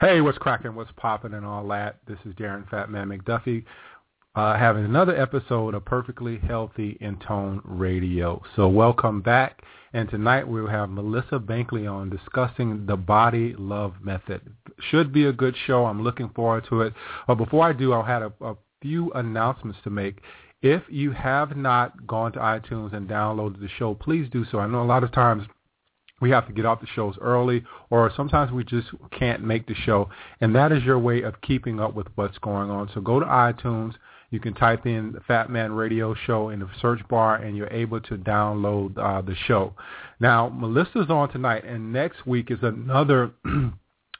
[0.00, 0.76] Hey, what's cracking?
[0.76, 1.96] What's popping and all that?
[2.06, 3.64] This is Darren Fatman McDuffie.
[4.36, 8.40] Uh, having another episode of Perfectly Healthy in Tone Radio.
[8.54, 9.60] So welcome back.
[9.92, 14.42] And tonight we'll have Melissa Binkley on discussing the Body Love Method.
[14.88, 15.86] Should be a good show.
[15.86, 16.94] I'm looking forward to it.
[17.26, 20.20] But before I do, I'll have a, a few announcements to make.
[20.62, 24.60] If you have not gone to iTunes and downloaded the show, please do so.
[24.60, 25.42] I know a lot of times
[26.20, 29.74] we have to get off the shows early or sometimes we just can't make the
[29.74, 30.08] show.
[30.40, 32.90] And that is your way of keeping up with what's going on.
[32.94, 33.94] So go to itunes.
[34.30, 37.72] You can type in the fat man radio show in the search bar and you're
[37.72, 39.74] able to download uh, the show.
[40.20, 43.30] Now melissa's on tonight and next week is another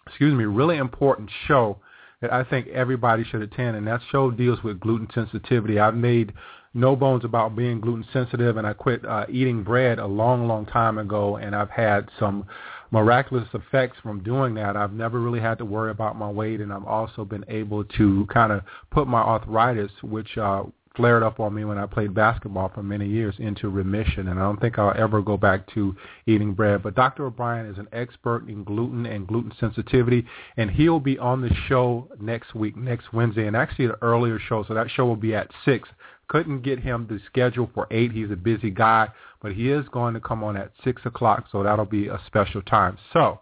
[0.06, 1.78] excuse me really important show
[2.22, 5.78] that i think everybody should attend and that show deals with gluten sensitivity.
[5.78, 6.32] I've made
[6.74, 10.66] no bones about being gluten sensitive, and I quit uh, eating bread a long, long
[10.66, 12.46] time ago, and I've had some
[12.90, 14.76] miraculous effects from doing that.
[14.76, 18.26] I've never really had to worry about my weight, and I've also been able to
[18.32, 20.64] kind of put my arthritis, which uh,
[20.98, 24.42] flared up on me when I played basketball for many years into remission, and I
[24.42, 25.96] don't think I'll ever go back to
[26.26, 26.82] eating bread.
[26.82, 27.24] But Dr.
[27.26, 30.26] O'Brien is an expert in gluten and gluten sensitivity,
[30.56, 34.64] and he'll be on the show next week, next Wednesday, and actually the earlier show,
[34.64, 35.88] so that show will be at 6
[36.28, 38.12] couldn't get him to schedule for 8.
[38.12, 39.08] He's a busy guy,
[39.40, 42.60] but he is going to come on at 6 o'clock, so that'll be a special
[42.62, 42.98] time.
[43.14, 43.40] So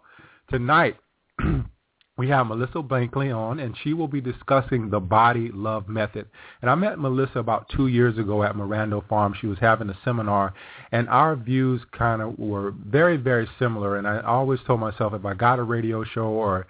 [0.49, 0.95] tonight
[2.17, 6.27] we have Melissa Binkley on, and she will be discussing the Body Love Method.
[6.61, 9.35] And I met Melissa about two years ago at Mirando Farm.
[9.39, 10.53] She was having a seminar,
[10.91, 13.97] and our views kind of were very, very similar.
[13.97, 16.65] And I always told myself if I got a radio show or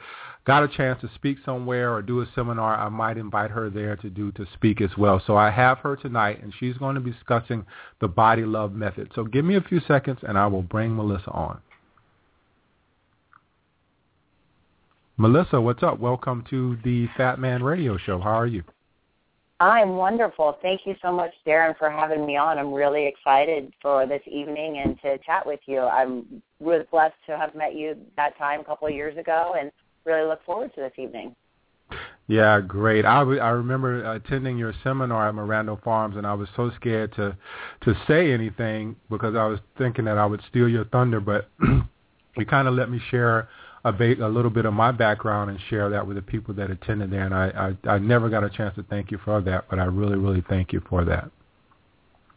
[0.45, 3.95] got a chance to speak somewhere or do a seminar, I might invite her there
[3.97, 5.21] to do to speak as well.
[5.25, 7.65] So I have her tonight, and she's going to be discussing
[8.01, 9.11] the body love method.
[9.15, 11.61] So give me a few seconds, and I will bring Melissa on.
[15.19, 15.99] Melissa, what's up?
[15.99, 18.19] Welcome to the Fat Man Radio Show.
[18.19, 18.63] How are you?
[19.59, 20.59] I'm wonderful.
[20.61, 22.59] Thank you so much, Darren, for having me on.
[22.59, 25.79] I'm really excited for this evening and to chat with you.
[25.79, 29.71] I'm really blessed to have met you that time a couple of years ago, and
[30.05, 31.35] really look forward to this evening.
[32.27, 33.03] Yeah, great.
[33.03, 37.35] I, I remember attending your seminar at Miranda Farms, and I was so scared to
[37.85, 41.19] to say anything because I was thinking that I would steal your thunder.
[41.19, 41.49] But
[42.37, 43.49] you kind of let me share
[43.87, 46.69] a, ba- a little bit of my background and share that with the people that
[46.69, 47.25] attended there.
[47.25, 49.85] And I, I I never got a chance to thank you for that, but I
[49.85, 51.29] really really thank you for that.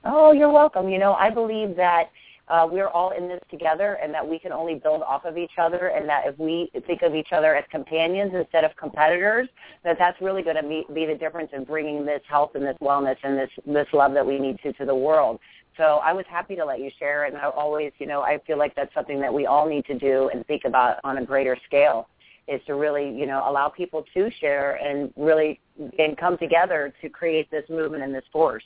[0.05, 0.89] Oh, you're welcome.
[0.89, 2.11] You know, I believe that
[2.49, 5.53] uh, we're all in this together and that we can only build off of each
[5.59, 9.49] other and that if we think of each other as companions instead of competitors,
[9.85, 12.77] that that's really going to be, be the difference in bringing this health and this
[12.83, 15.39] wellness and this, this love that we need to to the world.
[15.81, 18.59] So I was happy to let you share and I always, you know, I feel
[18.59, 21.57] like that's something that we all need to do and think about on a greater
[21.65, 22.07] scale
[22.49, 25.59] is to really, you know, allow people to share and really
[25.99, 28.63] and come together to create this movement and this force.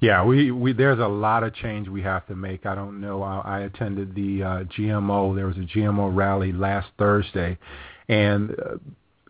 [0.00, 2.66] Yeah, we, we there's a lot of change we have to make.
[2.66, 3.22] I don't know.
[3.22, 5.34] I, I attended the uh, GMO.
[5.34, 7.56] There was a GMO rally last Thursday,
[8.08, 8.76] and uh,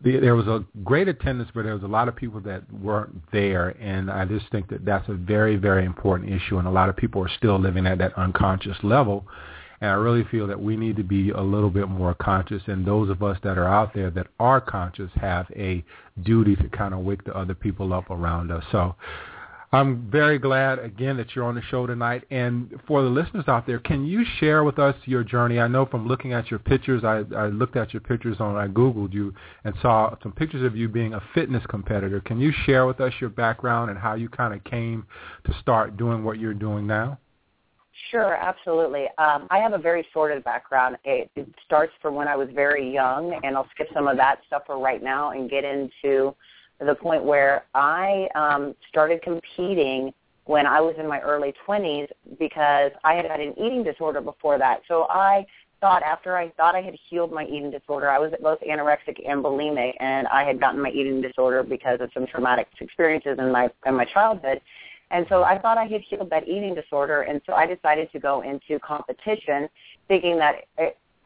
[0.03, 3.31] the, there was a great attendance, but there was a lot of people that weren't
[3.31, 6.89] there, and I just think that that's a very very important issue, and a lot
[6.89, 9.25] of people are still living at that unconscious level.
[9.79, 12.85] And I really feel that we need to be a little bit more conscious, and
[12.85, 15.83] those of us that are out there that are conscious have a
[16.23, 18.63] duty to kind of wake the other people up around us.
[18.71, 18.95] So
[19.73, 22.23] I'm very glad again that you're on the show tonight.
[22.31, 25.59] And for the listeners out there, can you share with us your journey?
[25.59, 28.67] I know from looking at your pictures, I, I looked at your pictures on, I
[28.67, 29.33] Googled you
[29.65, 32.21] and saw some pictures of you being a fitness competitor.
[32.21, 35.05] Can you share with us your background and how you kind of came
[35.45, 37.19] to start doing what you're doing now?
[38.11, 39.05] Sure, absolutely.
[39.17, 40.97] Um, I have a very sordid background.
[41.03, 44.39] It, it starts from when I was very young, and I'll skip some of that
[44.47, 46.35] stuff for right now and get into to
[46.79, 50.13] the point where I um, started competing
[50.45, 52.07] when I was in my early 20s
[52.39, 54.81] because I had had an eating disorder before that.
[54.87, 55.45] So I
[55.81, 59.43] thought after I thought I had healed my eating disorder, I was both anorexic and
[59.43, 63.69] bulimic, and I had gotten my eating disorder because of some traumatic experiences in my
[63.85, 64.61] in my childhood.
[65.09, 68.19] And so I thought I had healed that eating disorder, and so I decided to
[68.19, 69.69] go into competition,
[70.07, 70.65] thinking that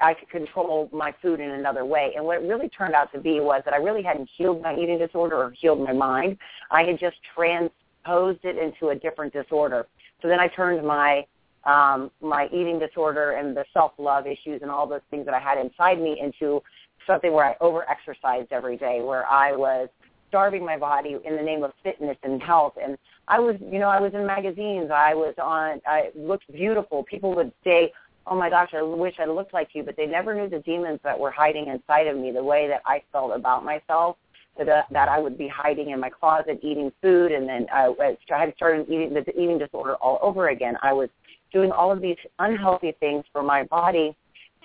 [0.01, 2.13] I could control my food in another way.
[2.15, 4.75] And what it really turned out to be was that I really hadn't healed my
[4.75, 6.37] eating disorder or healed my mind.
[6.71, 9.87] I had just transposed it into a different disorder.
[10.21, 11.25] So then I turned my
[11.63, 15.59] um, my eating disorder and the self-love issues and all those things that I had
[15.59, 16.63] inside me into
[17.05, 19.87] something where I over-exercised every day, where I was
[20.27, 22.73] starving my body in the name of fitness and health.
[22.81, 22.97] And
[23.27, 24.89] I was, you know, I was in magazines.
[24.89, 25.81] I was on.
[25.85, 27.03] I looked beautiful.
[27.03, 27.91] People would say,
[28.27, 30.99] "Oh my gosh, I wish I looked like you," but they never knew the demons
[31.03, 34.17] that were hiding inside of me, the way that I felt about myself.
[34.57, 37.85] That, that I would be hiding in my closet eating food, and then I,
[38.31, 40.75] I had started eating the eating disorder all over again.
[40.83, 41.09] I was
[41.53, 44.15] doing all of these unhealthy things for my body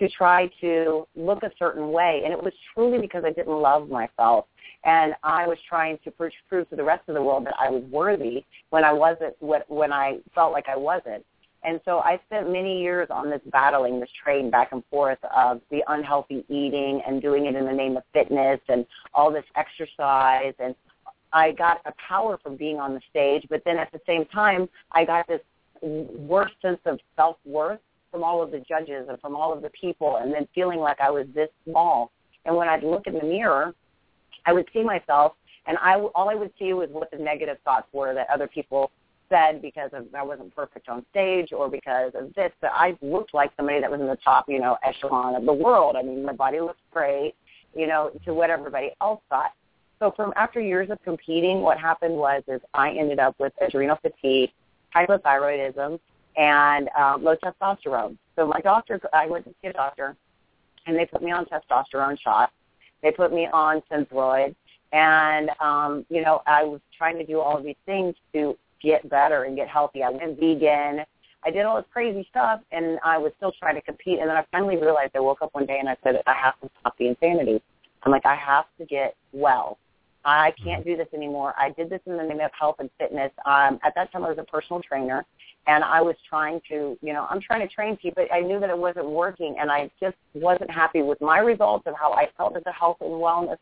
[0.00, 3.88] to try to look a certain way, and it was truly because I didn't love
[3.88, 4.46] myself
[4.86, 6.32] and I was trying to prove
[6.70, 10.18] to the rest of the world that I was worthy when I wasn't when I
[10.34, 11.24] felt like I wasn't.
[11.66, 15.60] And so I spent many years on this battling, this train back and forth of
[15.70, 20.54] the unhealthy eating and doing it in the name of fitness and all this exercise.
[20.60, 20.76] And
[21.32, 24.68] I got a power from being on the stage, but then at the same time,
[24.92, 25.40] I got this
[25.82, 27.80] worse sense of self-worth
[28.12, 31.00] from all of the judges and from all of the people and then feeling like
[31.00, 32.12] I was this small.
[32.44, 33.74] And when I'd look in the mirror,
[34.46, 35.32] I would see myself,
[35.66, 38.92] and I all I would see was what the negative thoughts were that other people
[39.28, 42.52] said because of I wasn't perfect on stage or because of this.
[42.60, 45.52] But I looked like somebody that was in the top, you know, echelon of the
[45.52, 45.96] world.
[45.96, 47.34] I mean, my body looked great,
[47.74, 49.52] you know, to what everybody else thought.
[49.98, 53.96] So from after years of competing, what happened was is I ended up with adrenal
[53.96, 54.50] fatigue,
[54.94, 55.98] hypothyroidism,
[56.36, 58.18] and um, low testosterone.
[58.36, 60.14] So my doctor, I went to see a doctor,
[60.86, 62.52] and they put me on testosterone shots
[63.02, 64.54] they put me on Synthroid,
[64.92, 69.08] and um, you know I was trying to do all of these things to get
[69.08, 70.02] better and get healthy.
[70.02, 71.04] I went vegan.
[71.44, 74.18] I did all this crazy stuff, and I was still trying to compete.
[74.18, 76.60] And then I finally realized I woke up one day and I said, I have
[76.60, 77.62] to stop the insanity.
[78.02, 79.78] I'm like, I have to get well.
[80.24, 81.54] I can't do this anymore.
[81.56, 83.30] I did this in the name of health and fitness.
[83.44, 85.24] Um, at that time, I was a personal trainer,
[85.68, 88.26] and I was trying to, you know, I'm trying to train people.
[88.32, 91.94] I knew that it wasn't working, and I just wasn't happy with my results of
[91.96, 93.58] how I felt as a health and wellness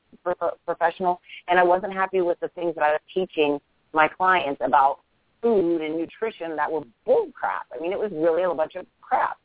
[0.64, 3.60] professional, and I wasn't happy with the things that I was teaching
[3.92, 5.00] my clients about
[5.44, 7.66] food and nutrition that were bull crap.
[7.76, 9.36] I mean, it was really a bunch of crap.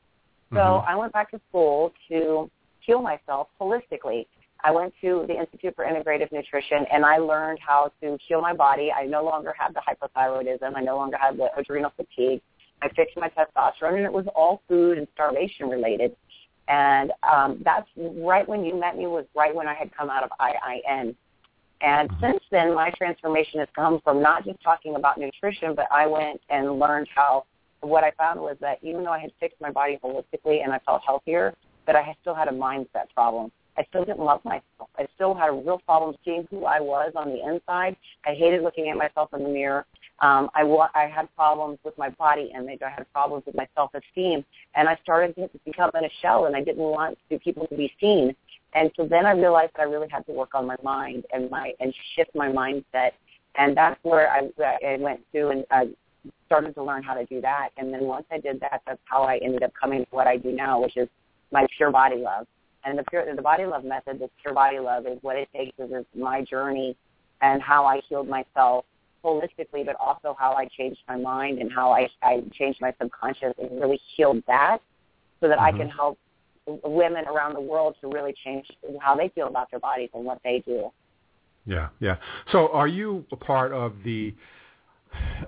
[0.51, 0.89] So mm-hmm.
[0.89, 2.49] I went back to school to
[2.79, 4.25] heal myself holistically.
[4.63, 8.53] I went to the Institute for Integrative Nutrition and I learned how to heal my
[8.53, 8.91] body.
[8.91, 10.71] I no longer had the hypothyroidism.
[10.75, 12.41] I no longer had the adrenal fatigue.
[12.81, 16.15] I fixed my testosterone and it was all food and starvation related.
[16.69, 20.23] And um, that's right when you met me was right when I had come out
[20.23, 21.15] of IIN.
[21.81, 22.25] And mm-hmm.
[22.25, 26.41] since then, my transformation has come from not just talking about nutrition, but I went
[26.49, 27.45] and learned how
[27.81, 30.79] what I found was that even though I had fixed my body holistically and I
[30.79, 31.55] felt healthier,
[31.85, 33.51] that I still had a mindset problem.
[33.77, 34.89] I still didn't love myself.
[34.97, 37.95] I still had a real problem seeing who I was on the inside.
[38.25, 39.85] I hated looking at myself in the mirror.
[40.19, 42.81] Um, I, wa- I had problems with my body image.
[42.85, 44.43] I had problems with my self-esteem.
[44.75, 47.75] And I started to become in a shell, and I didn't want to, people to
[47.75, 48.35] be seen.
[48.73, 51.49] And so then I realized that I really had to work on my mind and
[51.49, 53.11] my and shift my mindset.
[53.55, 54.49] And that's where I,
[54.85, 55.87] I went to and I
[56.45, 57.69] started to learn how to do that.
[57.77, 60.37] And then once I did that, that's how I ended up coming to what I
[60.37, 61.07] do now, which is
[61.51, 62.45] my pure body love.
[62.85, 65.77] And the pure, the body love method, the pure body love, is what it takes
[65.79, 66.95] is my journey
[67.41, 68.85] and how I healed myself
[69.23, 73.53] holistically, but also how I changed my mind and how I, I changed my subconscious
[73.57, 74.77] and really healed that,
[75.41, 75.75] so that mm-hmm.
[75.75, 76.17] I can help
[76.83, 78.65] women around the world to really change
[79.01, 80.91] how they feel about their bodies and what they do.
[81.65, 82.15] Yeah, yeah.
[82.51, 84.33] So, are you a part of the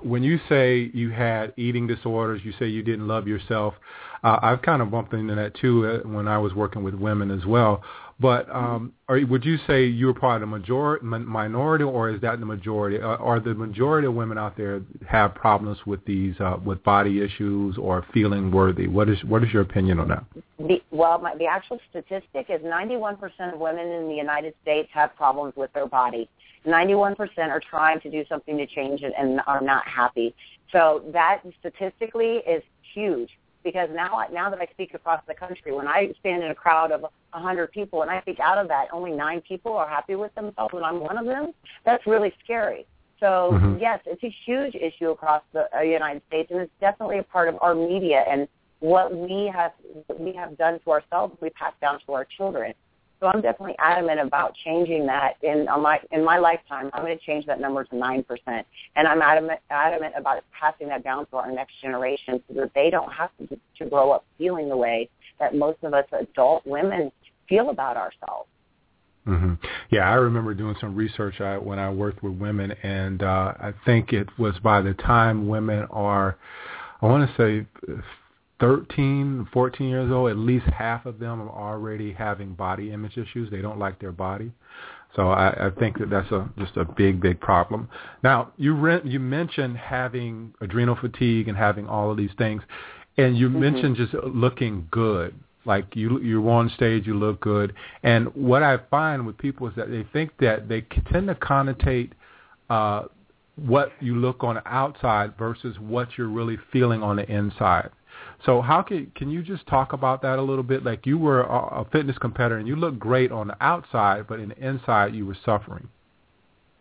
[0.01, 3.75] when you say you had eating disorders, you say you didn't love yourself.
[4.23, 7.31] Uh, I've kind of bumped into that too uh, when I was working with women
[7.31, 7.83] as well.
[8.21, 12.39] But um, are, would you say you're part of the majority, minority, or is that
[12.39, 13.01] the majority?
[13.01, 17.19] Uh, are the majority of women out there have problems with these, uh, with body
[17.19, 18.85] issues or feeling worthy?
[18.85, 20.23] What is what is your opinion on that?
[20.59, 25.15] The, well, my, the actual statistic is 91% of women in the United States have
[25.15, 26.29] problems with their body.
[26.67, 27.17] 91%
[27.49, 30.35] are trying to do something to change it and are not happy.
[30.71, 32.61] So that statistically is
[32.93, 33.31] huge
[33.63, 36.91] because now now that I speak across the country, when I stand in a crowd
[36.91, 40.15] of a hundred people and I speak out of that, only nine people are happy
[40.15, 41.53] with themselves, and I'm one of them.
[41.85, 42.85] That's really scary.
[43.19, 43.77] So mm-hmm.
[43.79, 47.49] yes, it's a huge issue across the uh, United States, and it's definitely a part
[47.49, 48.47] of our media and
[48.79, 49.73] what we have
[50.19, 51.37] we have done to ourselves.
[51.39, 52.73] We pass down to our children.
[53.21, 56.89] So I'm definitely adamant about changing that in my in my lifetime.
[56.91, 60.87] I'm going to change that number to nine percent, and I'm adamant adamant about passing
[60.87, 64.25] that down to our next generation so that they don't have to to grow up
[64.39, 65.07] feeling the way
[65.39, 67.11] that most of us adult women
[67.47, 68.49] feel about ourselves.
[69.27, 69.53] Mm-hmm.
[69.91, 73.71] Yeah, I remember doing some research I, when I worked with women, and uh, I
[73.85, 76.37] think it was by the time women are,
[77.03, 77.67] I want to say,
[78.61, 83.49] 13, 14 years old, at least half of them are already having body image issues.
[83.51, 84.51] They don't like their body.
[85.15, 87.89] So I, I think that that's a just a big, big problem.
[88.23, 92.61] Now you re- you mentioned having adrenal fatigue and having all of these things,
[93.17, 93.59] and you mm-hmm.
[93.59, 95.35] mentioned just looking good.
[95.65, 97.73] Like you you're on stage, you look good.
[98.03, 102.11] And what I find with people is that they think that they tend to connotate
[102.69, 103.03] uh,
[103.57, 107.89] what you look on the outside versus what you're really feeling on the inside.
[108.45, 110.83] So how can can you just talk about that a little bit?
[110.83, 114.39] Like you were a, a fitness competitor and you looked great on the outside, but
[114.39, 115.87] in the inside you were suffering.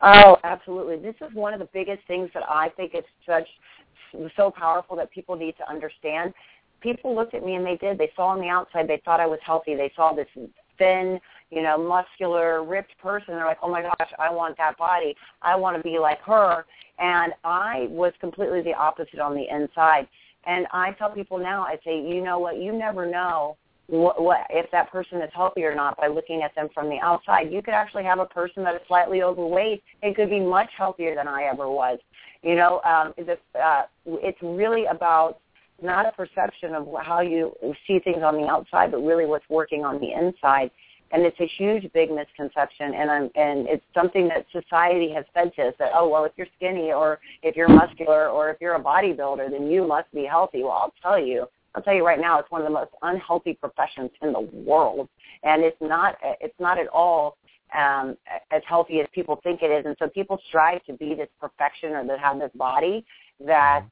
[0.03, 0.97] Oh, absolutely.
[0.97, 3.47] This is one of the biggest things that I think is such
[4.37, 6.33] so powerful that people need to understand.
[6.81, 7.99] People looked at me and they did.
[7.99, 9.75] They saw on the outside, they thought I was healthy.
[9.75, 10.27] They saw this
[10.79, 13.35] thin, you know, muscular, ripped person.
[13.35, 15.15] They're like, oh my gosh, I want that body.
[15.43, 16.65] I want to be like her.
[16.99, 20.09] And I was completely the opposite on the inside.
[20.47, 23.57] And I tell people now, I say, you know what, you never know
[23.89, 26.99] what, what if that person is healthy or not by looking at them from the
[27.03, 27.53] outside.
[27.53, 29.83] You could actually have a person that is slightly overweight.
[30.03, 31.99] It could be much healthier than I ever was.
[32.43, 35.41] You know, um, this, uh, it's really about
[35.83, 37.55] not a perception of how you
[37.87, 40.71] see things on the outside, but really what's working on the inside
[41.13, 42.95] and it's a huge big misconception.
[42.95, 46.33] And I'm and it's something that society has fed to us that oh well if
[46.37, 50.25] you're skinny or if you're muscular or if you're a bodybuilder then you must be
[50.25, 50.63] healthy.
[50.63, 53.55] Well I'll tell you I'll tell you right now it's one of the most unhealthy
[53.55, 55.09] professions in the world.
[55.43, 57.37] And it's not it's not at all
[57.77, 58.17] um
[58.51, 59.87] as healthy as people think it is.
[59.87, 63.05] And so people strive to be this perfection or to have this body
[63.45, 63.85] that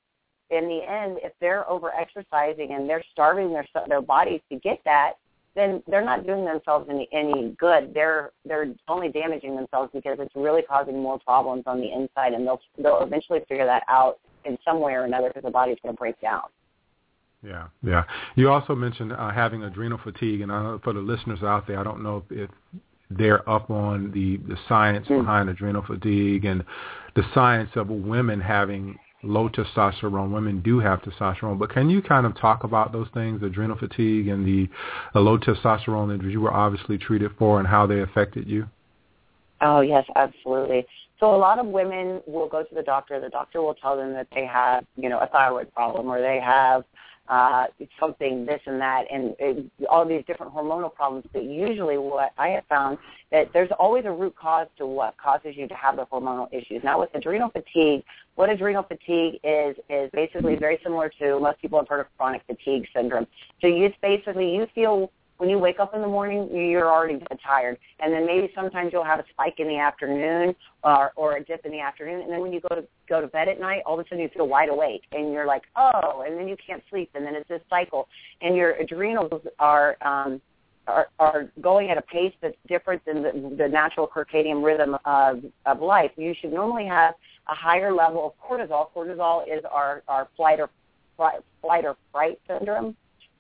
[0.51, 4.79] in the end if they're over exercising and they're starving their their bodies to get
[4.85, 5.15] that
[5.59, 7.93] then they're not doing themselves any any good.
[7.93, 12.47] They're they're only damaging themselves because it's really causing more problems on the inside, and
[12.47, 15.95] they'll they'll eventually figure that out in some way or another because the body's going
[15.95, 16.43] to break down.
[17.43, 18.05] Yeah, yeah.
[18.37, 21.85] You also mentioned uh, having adrenal fatigue, and uh, for the listeners out there, I
[21.85, 22.51] don't know if, if
[23.11, 25.21] they're up on the the science mm.
[25.21, 26.65] behind adrenal fatigue and
[27.17, 30.33] the science of women having low testosterone.
[30.33, 34.29] Women do have testosterone, but can you kind of talk about those things, adrenal fatigue
[34.29, 34.69] and the,
[35.15, 38.69] the low testosterone that you were obviously treated for and how they affected you?
[39.61, 40.87] Oh, yes, absolutely.
[41.19, 43.21] So a lot of women will go to the doctor.
[43.21, 46.39] The doctor will tell them that they have, you know, a thyroid problem or they
[46.41, 46.85] have
[47.29, 47.67] uh,
[48.01, 51.27] something, this and that, and it, all these different hormonal problems.
[51.33, 52.99] But usually, what I have found
[53.31, 56.83] that there's always a root cause to what causes you to have the hormonal issues.
[56.83, 58.03] Now, with adrenal fatigue,
[58.37, 62.43] what adrenal fatigue is is basically very similar to most people have heard of chronic
[62.47, 63.27] fatigue syndrome.
[63.61, 67.79] So you basically you feel when you wake up in the morning, you're already tired,
[68.01, 70.55] and then maybe sometimes you'll have a spike in the afternoon
[70.85, 73.27] or or a dip in the afternoon, and then when you go to go to
[73.27, 76.25] bed at night, all of a sudden you feel wide awake, and you're like, oh,
[76.27, 78.09] and then you can't sleep, and then it's this cycle,
[78.43, 80.41] and your adrenals are um,
[80.89, 85.45] are, are going at a pace that's different than the, the natural circadian rhythm of,
[85.67, 86.11] of life.
[86.17, 87.15] You should normally have
[87.49, 88.89] a higher level of cortisol.
[88.95, 90.71] Cortisol is our, our flight or
[91.17, 92.97] flight or fright syndrome.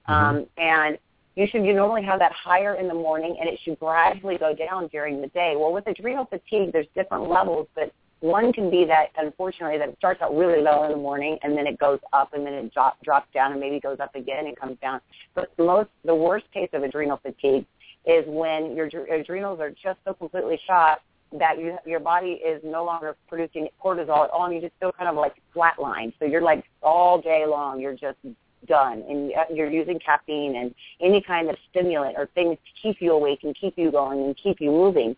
[0.08, 0.12] Mm-hmm.
[0.12, 0.98] Um, and
[1.38, 4.52] you should you normally have that higher in the morning and it should gradually go
[4.52, 5.54] down during the day.
[5.56, 9.94] Well, with adrenal fatigue, there's different levels, but one can be that unfortunately that it
[9.98, 12.74] starts out really low in the morning and then it goes up and then it
[12.74, 15.00] drop, drops down and maybe goes up again and comes down.
[15.36, 17.64] But most the worst case of adrenal fatigue
[18.04, 21.02] is when your adrenals are just so completely shot
[21.38, 24.90] that you, your body is no longer producing cortisol at all and you just feel
[24.90, 26.12] kind of like flatline.
[26.18, 28.18] So you're like all day long you're just
[28.66, 33.12] done and you're using caffeine and any kind of stimulant or things to keep you
[33.12, 35.16] awake and keep you going and keep you moving.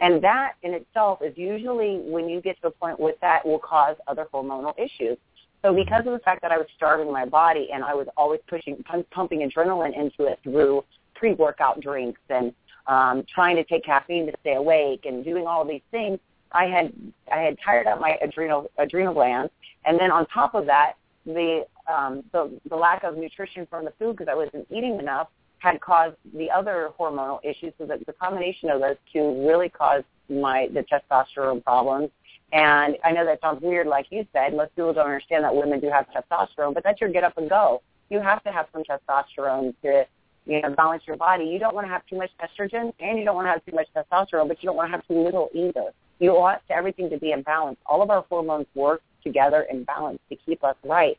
[0.00, 3.58] And that in itself is usually when you get to a point with that will
[3.58, 5.16] cause other hormonal issues.
[5.62, 8.40] So because of the fact that I was starving my body and I was always
[8.48, 10.84] pushing, pumping adrenaline into it through
[11.14, 12.52] pre-workout drinks and
[12.88, 16.18] um, trying to take caffeine to stay awake and doing all these things,
[16.52, 16.92] I had
[17.32, 19.52] I had tired out my adrenal adrenal glands,
[19.84, 20.94] and then on top of that,
[21.24, 25.28] the um, the, the lack of nutrition from the food because I wasn't eating enough
[25.58, 27.72] had caused the other hormonal issues.
[27.78, 32.10] So that the combination of those two really caused my the testosterone problems.
[32.52, 34.54] And I know that sounds weird, like you said.
[34.54, 37.48] Most people don't understand that women do have testosterone, but that's your get up and
[37.48, 37.80] go.
[38.10, 40.04] You have to have some testosterone to
[40.44, 41.44] you know balance your body.
[41.44, 43.72] You don't want to have too much estrogen, and you don't want to have too
[43.72, 45.92] much testosterone, but you don't want to have too little either.
[46.18, 47.78] You want everything to be in balance.
[47.86, 51.18] All of our hormones work together in balance to keep us right.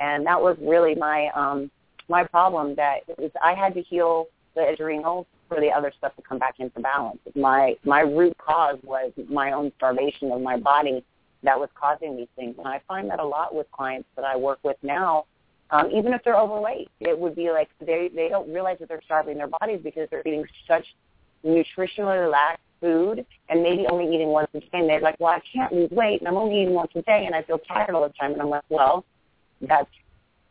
[0.00, 1.70] And that was really my um,
[2.08, 4.26] my problem that is I had to heal
[4.56, 7.20] the adrenals for the other stuff to come back into balance.
[7.36, 11.04] My my root cause was my own starvation of my body
[11.42, 12.56] that was causing these things.
[12.58, 15.24] And I find that a lot with clients that I work with now,
[15.70, 19.02] um, even if they're overweight, it would be like they they don't realize that they're
[19.04, 20.84] starving their bodies because they're eating such
[21.44, 24.66] nutritionally lax food and maybe only eating once a day.
[24.72, 27.24] And they're like, well, I can't lose weight and I'm only eating once a day
[27.26, 28.32] and I feel tired all the time.
[28.32, 29.04] And I'm like, well,
[29.60, 29.88] that's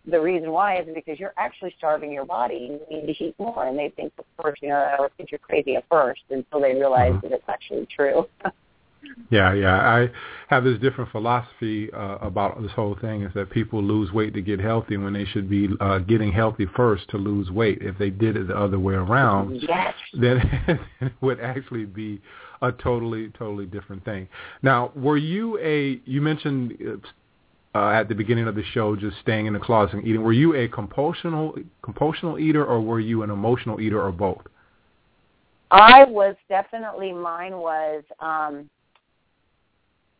[0.09, 2.67] the reason why is because you're actually starving your body.
[2.69, 3.67] And you need to eat more.
[3.67, 6.73] And they think, of course, you know, I think you're crazy at first until they
[6.73, 7.27] realize mm-hmm.
[7.27, 8.27] that it's actually true.
[9.29, 9.75] yeah, yeah.
[9.75, 10.09] I
[10.47, 14.41] have this different philosophy uh, about this whole thing is that people lose weight to
[14.41, 17.79] get healthy when they should be uh, getting healthy first to lose weight.
[17.81, 19.93] If they did it the other way around, yes.
[20.19, 20.41] then
[21.01, 22.21] it would actually be
[22.61, 24.27] a totally, totally different thing.
[24.61, 27.01] Now, were you a, you mentioned
[27.75, 30.23] uh, at the beginning of the show, just staying in the closet and eating.
[30.23, 34.41] Were you a compulsional compulsional eater, or were you an emotional eater, or both?
[35.71, 37.13] I was definitely.
[37.13, 38.03] Mine was.
[38.19, 38.69] Um,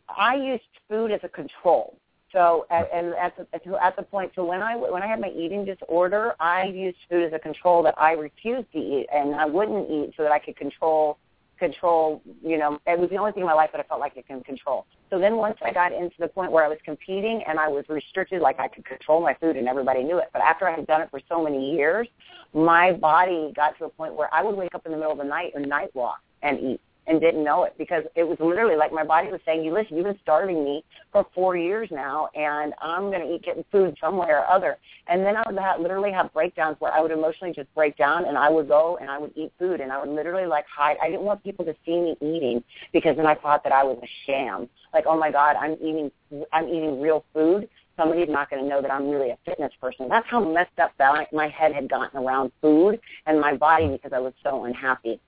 [0.09, 1.95] I used food as a control.
[2.31, 5.29] So, at, and at the, at the point, so when I when I had my
[5.29, 9.45] eating disorder, I used food as a control that I refused to eat, and I
[9.45, 11.17] wouldn't eat so that I could control
[11.59, 14.13] control, you know, it was the only thing in my life that I felt like
[14.17, 14.85] I can control.
[15.09, 17.85] So then once I got into the point where I was competing and I was
[17.89, 20.29] restricted, like I could control my food and everybody knew it.
[20.33, 22.07] But after I had done it for so many years,
[22.53, 25.19] my body got to a point where I would wake up in the middle of
[25.19, 28.75] the night or night walk and eat and didn't know it because it was literally
[28.75, 32.29] like my body was saying, "You listen, you've been starving me for four years now,
[32.35, 35.57] and I'm going to eat getting food some way or other." And then I would
[35.57, 38.97] have, literally have breakdowns where I would emotionally just break down, and I would go
[39.01, 40.97] and I would eat food, and I would literally like hide.
[41.01, 42.63] I didn't want people to see me eating
[42.93, 44.69] because then I thought that I was a sham.
[44.93, 46.11] Like, oh my God, I'm eating,
[46.53, 50.07] I'm eating real food somebody's not going to know that I'm really a fitness person.
[50.07, 54.13] That's how messed up that my head had gotten around food and my body because
[54.13, 55.19] I was so unhappy.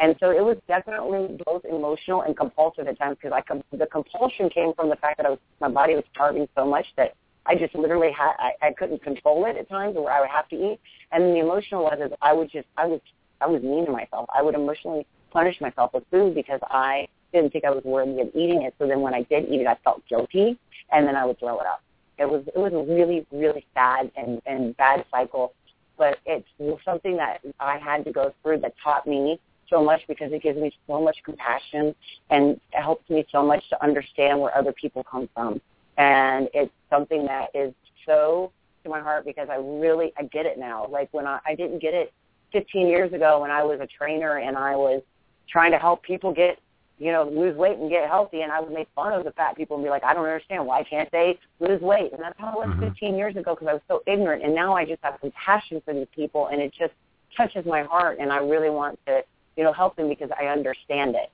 [0.00, 3.86] And so it was definitely both emotional and compulsive at times because I com- the
[3.86, 7.14] compulsion came from the fact that I was my body was starving so much that
[7.44, 10.48] I just literally had I, I couldn't control it at times where I would have
[10.48, 10.80] to eat.
[11.12, 13.00] And the emotional was is I would just I was
[13.42, 14.26] I was mean to myself.
[14.34, 18.28] I would emotionally punish myself with food because I didn't think I was worthy of
[18.34, 18.74] eating it.
[18.78, 20.58] So then when I did eat it, I felt guilty,
[20.92, 21.82] and then I would throw it up.
[22.18, 25.52] It was it was a really really sad and and bad cycle,
[25.98, 26.48] but it's
[26.86, 29.38] something that I had to go through that taught me
[29.70, 31.94] so much because it gives me so much compassion
[32.30, 35.60] and it helps me so much to understand where other people come from.
[35.96, 37.72] And it's something that is
[38.06, 38.52] so
[38.84, 40.86] to my heart because I really I get it now.
[40.88, 42.12] Like when I, I didn't get it
[42.52, 45.02] 15 years ago when I was a trainer and I was
[45.48, 46.58] trying to help people get
[47.00, 48.42] you know, lose weight and get healthy.
[48.42, 50.66] And I would make fun of the fat people and be like, I don't understand.
[50.66, 52.12] Why can't they lose weight?
[52.12, 52.88] And that's how it was mm-hmm.
[52.88, 54.44] 15 years ago because I was so ignorant.
[54.44, 56.92] And now I just have compassion for these people and it just
[57.34, 58.18] touches my heart.
[58.20, 59.22] And I really want to
[59.56, 61.30] you know, help them because I understand it.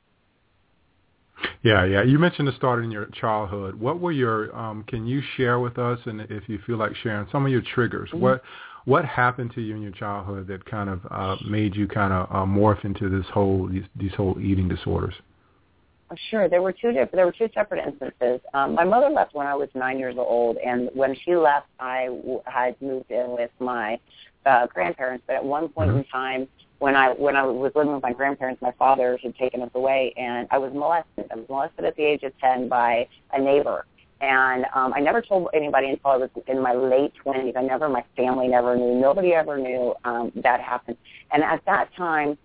[1.63, 2.03] Yeah, yeah.
[2.03, 3.75] You mentioned it started in your childhood.
[3.75, 4.57] What were your?
[4.57, 7.63] Um, can you share with us, and if you feel like sharing, some of your
[7.75, 8.09] triggers?
[8.11, 8.21] Mm-hmm.
[8.21, 8.43] What
[8.87, 12.29] What happened to you in your childhood that kind of uh, made you kind of
[12.31, 15.15] uh, morph into this whole these, these whole eating disorders?
[16.09, 16.49] Oh, sure.
[16.49, 17.13] There were two different.
[17.13, 18.41] There were two separate instances.
[18.55, 22.07] Um, my mother left when I was nine years old, and when she left, I
[22.07, 23.99] w- had moved in with my
[24.47, 25.25] uh, grandparents.
[25.27, 25.99] But at one point mm-hmm.
[25.99, 29.63] in time, when I when I was living with my grandparents, my father had taken
[29.63, 31.27] us away, and I was molested.
[31.31, 33.87] I was molested at the age of ten by a neighbor,
[34.21, 37.55] and um, I never told anybody until I was in my late twenties.
[37.57, 40.99] I never, my family never knew, nobody ever knew um, that happened.
[41.33, 42.37] And at that time,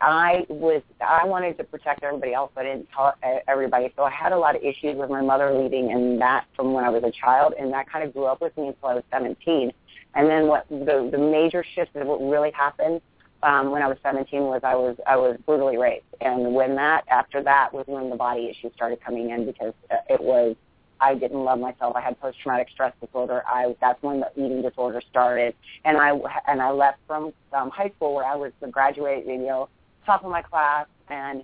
[0.00, 3.14] I was I wanted to protect everybody else, but I didn't tell
[3.48, 3.92] everybody.
[3.96, 6.84] So I had a lot of issues with my mother leaving, and that from when
[6.84, 9.04] I was a child, and that kind of grew up with me until I was
[9.12, 9.72] 17.
[10.14, 13.00] And then what the the major shift of what really happened
[13.42, 17.04] um, when I was 17 was I was I was brutally raped, and when that
[17.08, 19.72] after that was when the body issues started coming in because
[20.08, 20.56] it was
[21.00, 21.96] I didn't love myself.
[21.96, 23.42] I had post traumatic stress disorder.
[23.48, 26.10] I was that's when the eating disorder started, and I
[26.46, 29.68] and I left from um, high school where I was the graduate, you know,
[30.04, 31.42] top of my class and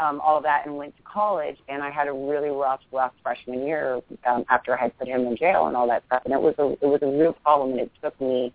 [0.00, 1.56] um, all of that, and went to college.
[1.68, 5.26] And I had a really rough, rough freshman year um, after I had put him
[5.26, 6.22] in jail and all that stuff.
[6.24, 8.52] And it was a it was a real problem, and it took me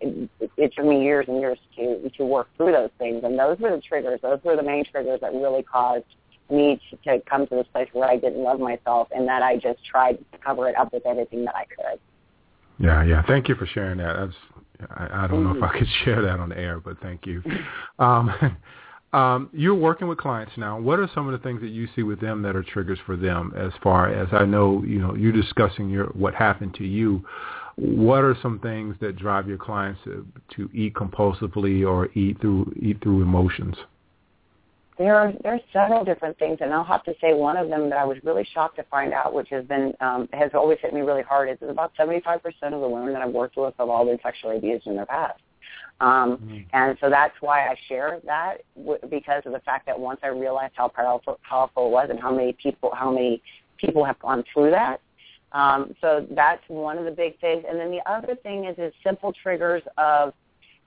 [0.00, 3.58] it, it took me years and years to to work through those things, and those
[3.58, 4.20] were the triggers.
[4.22, 6.04] Those were the main triggers that really caused
[6.50, 9.56] me to, to come to this place where I didn't love myself, and that I
[9.56, 11.98] just tried to cover it up with everything that I could.
[12.78, 13.22] Yeah, yeah.
[13.26, 14.14] Thank you for sharing that.
[14.16, 15.60] That's I, I don't mm-hmm.
[15.60, 17.42] know if I could share that on air, but thank you.
[17.98, 18.56] um,
[19.12, 20.78] um, you're working with clients now.
[20.78, 23.16] What are some of the things that you see with them that are triggers for
[23.16, 23.52] them?
[23.56, 27.24] As far as I know, you know, you're discussing your what happened to you
[27.76, 32.72] what are some things that drive your clients to, to eat compulsively or eat through
[32.80, 33.74] eat through emotions?
[34.96, 37.90] There are there are several different things, and I'll have to say one of them
[37.90, 40.94] that I was really shocked to find out, which has been um, has always hit
[40.94, 43.88] me really hard, is that about 75% of the women that I've worked with have
[43.88, 45.40] all been sexually abused in their past.
[46.00, 46.58] Um, mm-hmm.
[46.72, 50.28] And so that's why I share that w- because of the fact that once I
[50.28, 53.42] realized how powerful, powerful it was and how many people how many
[53.78, 55.00] people have gone through that.
[55.54, 57.64] Um, so that's one of the big things.
[57.68, 60.34] And then the other thing is is simple triggers of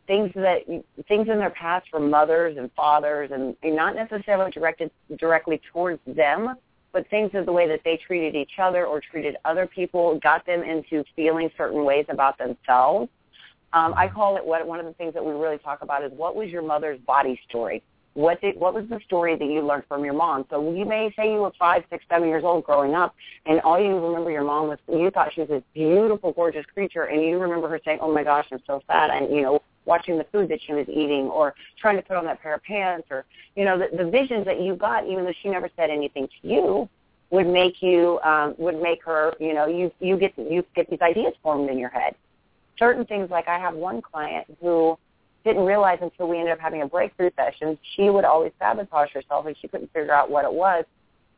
[0.08, 0.64] things that
[1.08, 6.00] things in their past from mothers and fathers, and, and not necessarily directed directly towards
[6.06, 6.56] them,
[6.92, 10.46] but things of the way that they treated each other or treated other people got
[10.46, 13.10] them into feeling certain ways about themselves.
[13.74, 16.12] Um, I call it what one of the things that we really talk about is
[16.14, 17.84] what was your mother's body story?
[18.18, 20.48] What did what was the story that you learned from your mom?
[20.50, 23.14] So you may say you were five, six, seven years old growing up,
[23.46, 27.04] and all you remember your mom was you thought she was this beautiful, gorgeous creature,
[27.04, 30.18] and you remember her saying, "Oh my gosh, I'm so fat," and you know watching
[30.18, 33.08] the food that she was eating or trying to put on that pair of pants
[33.12, 33.24] or
[33.56, 36.48] you know the, the visions that you got even though she never said anything to
[36.48, 36.90] you
[37.30, 41.02] would make you um would make her you know you you get you get these
[41.02, 42.16] ideas formed in your head
[42.80, 44.98] certain things like i have one client who
[45.44, 49.46] didn't realize until we ended up having a breakthrough session she would always sabotage herself
[49.46, 50.84] and she couldn't figure out what it was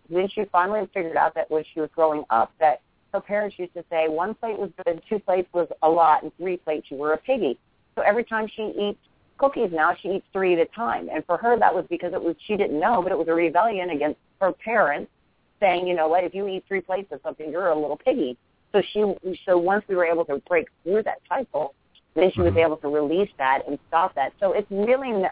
[0.10, 2.82] then she finally figured out that when she was growing up that
[3.14, 6.36] her parents used to say one plate was good, two plates was a lot, and
[6.38, 7.58] three plates you were a piggy.
[7.96, 9.00] So every time she eats
[9.38, 11.10] cookies now, she eats three at a time.
[11.12, 13.34] And for her, that was because it was she didn't know, but it was a
[13.34, 15.12] rebellion against her parents
[15.60, 18.38] saying, you know what, if you eat three plates of something, you're a little piggy.
[18.72, 19.04] So she,
[19.46, 21.74] so once we were able to break through that cycle,
[22.16, 22.60] then she was mm-hmm.
[22.60, 24.34] able to release that and stop that.
[24.40, 25.24] So it's really,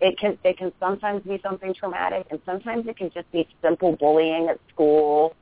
[0.00, 3.96] it can, it can sometimes be something traumatic, and sometimes it can just be simple
[3.96, 5.34] bullying at school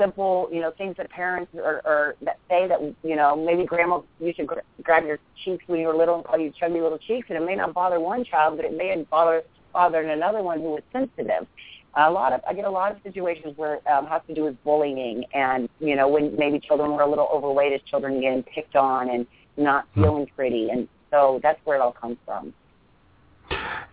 [0.00, 4.00] simple, you know, things that parents or, or that say that, you know, maybe grandma
[4.18, 7.26] to gra- grab your cheeks when you were little and call you chubby little cheeks,
[7.28, 10.58] and it may not bother one child, but it may have bothered bothered another one
[10.58, 11.46] who was sensitive.
[11.94, 14.44] A lot of I get a lot of situations where it um, has to do
[14.44, 18.42] with bullying, and you know, when maybe children were a little overweight as children getting
[18.42, 20.02] picked on and not hmm.
[20.02, 22.52] feeling pretty, and so that's where it all comes from.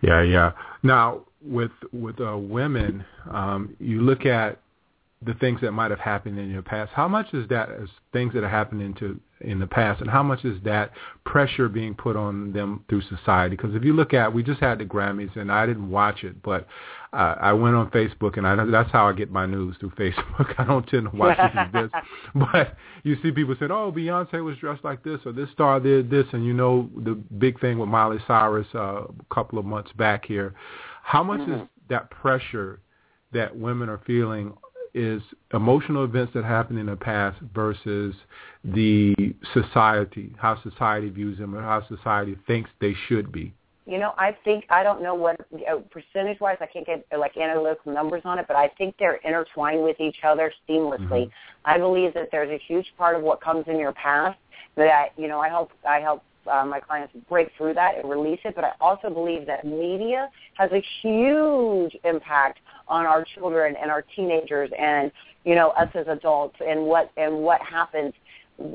[0.02, 0.52] Yeah, yeah.
[0.82, 4.60] Now with with uh, women, um, you look at
[5.24, 6.92] the things that might have happened in your past.
[6.94, 10.22] How much is that as things that are happening to in the past, and how
[10.22, 10.92] much is that
[11.24, 13.56] pressure being put on them through society?
[13.56, 16.40] Because if you look at, we just had the Grammys, and I didn't watch it,
[16.42, 16.66] but
[17.12, 20.54] uh, I went on Facebook, and I, that's how I get my news through Facebook.
[20.58, 21.38] I don't tend to watch
[21.72, 21.90] this,
[22.34, 26.10] but you see people saying, "Oh, Beyonce was dressed like this, or this star did
[26.10, 29.90] this," and you know the big thing with Miley Cyrus uh, a couple of months
[29.92, 30.54] back here.
[31.02, 31.52] How much mm-hmm.
[31.54, 32.80] is that pressure
[33.32, 34.52] that women are feeling
[34.94, 35.22] is
[35.54, 38.14] emotional events that happened in the past versus
[38.64, 39.14] the
[39.54, 43.54] society, how society views them, or how society thinks they should be.
[43.88, 45.40] You know, I think I don't know what
[45.90, 46.58] percentage-wise.
[46.60, 50.18] I can't get like analytical numbers on it, but I think they're intertwined with each
[50.24, 51.08] other seamlessly.
[51.08, 51.30] Mm-hmm.
[51.64, 54.38] I believe that there's a huge part of what comes in your past
[54.76, 58.40] that you know I help I help uh, my clients break through that and release
[58.44, 58.54] it.
[58.54, 64.02] But I also believe that media has a huge impact on our children and our
[64.14, 65.10] teenagers and
[65.46, 68.12] you know us as adults and what and what happens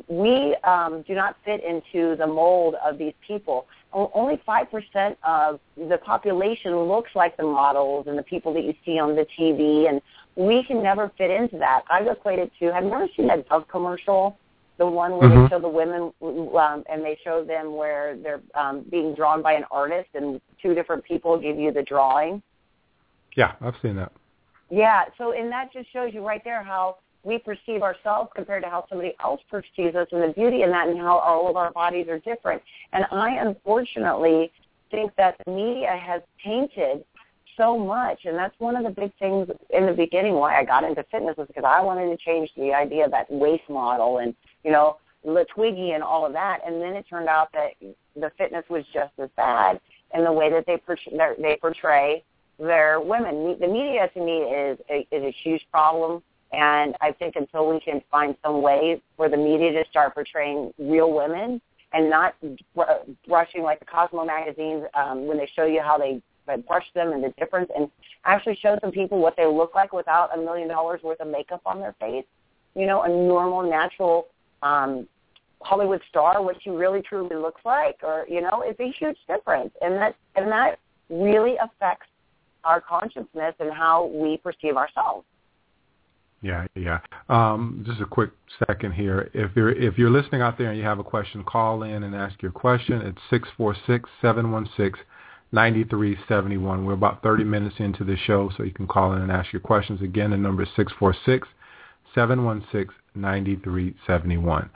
[0.08, 3.68] we um, do not fit into the mold of these people.
[3.94, 9.00] Only 5% of the population looks like the models and the people that you see
[9.00, 10.02] on the TV, and
[10.36, 11.84] we can never fit into that.
[11.90, 14.38] I've equated to, have you ever seen that Dove commercial?
[14.80, 15.44] The one where mm-hmm.
[15.44, 19.54] they show the women um, and they show them where they're um, being drawn by
[19.54, 22.42] an artist and two different people give you the drawing.
[23.36, 24.12] Yeah, I've seen that.
[24.72, 28.70] Yeah, so and that just shows you right there how we perceive ourselves compared to
[28.70, 31.72] how somebody else perceives us and the beauty in that and how all of our
[31.72, 32.62] bodies are different.
[32.92, 34.52] And I unfortunately
[34.92, 37.04] think that the media has tainted
[37.58, 40.84] so much and that's one of the big things in the beginning why I got
[40.84, 44.36] into fitness was because I wanted to change the idea of that waist model and,
[44.64, 47.72] you know, the Twiggy and all of that and then it turned out that
[48.16, 49.80] the fitness was just as bad
[50.14, 52.24] in the way that they portray, they portray
[52.60, 53.58] their women.
[53.60, 56.22] The media to me is a, is a huge problem,
[56.54, 60.72] and I think until we can find some way for the media to start portraying
[60.78, 61.60] real women
[61.94, 62.36] and not
[63.28, 66.22] brushing like the Cosmo magazines um, when they show you how they
[66.68, 67.90] brush them and the difference, and
[68.26, 71.62] actually show some people what they look like without a million dollars worth of makeup
[71.66, 72.26] on their face.
[72.76, 74.28] You know, a normal, natural
[74.62, 75.08] um,
[75.62, 79.72] Hollywood star, what she really truly looks like, or you know, it's a huge difference,
[79.82, 82.08] and that and that really affects
[82.64, 85.26] our consciousness and how we perceive ourselves.
[86.44, 87.00] Yeah, yeah.
[87.30, 88.32] Um, just a quick
[88.68, 89.32] second here.
[89.34, 92.14] If you're if you're listening out there and you have a question, call in and
[92.14, 93.02] ask your question.
[93.02, 95.00] It's six four six seven one six
[95.54, 96.86] ninety three seventy one.
[96.86, 99.62] We're about thirty minutes into the show, so you can call in and ask your
[99.62, 100.02] questions.
[100.02, 101.48] Again, the number is six four six
[102.14, 104.70] seven one six ninety three seventy one.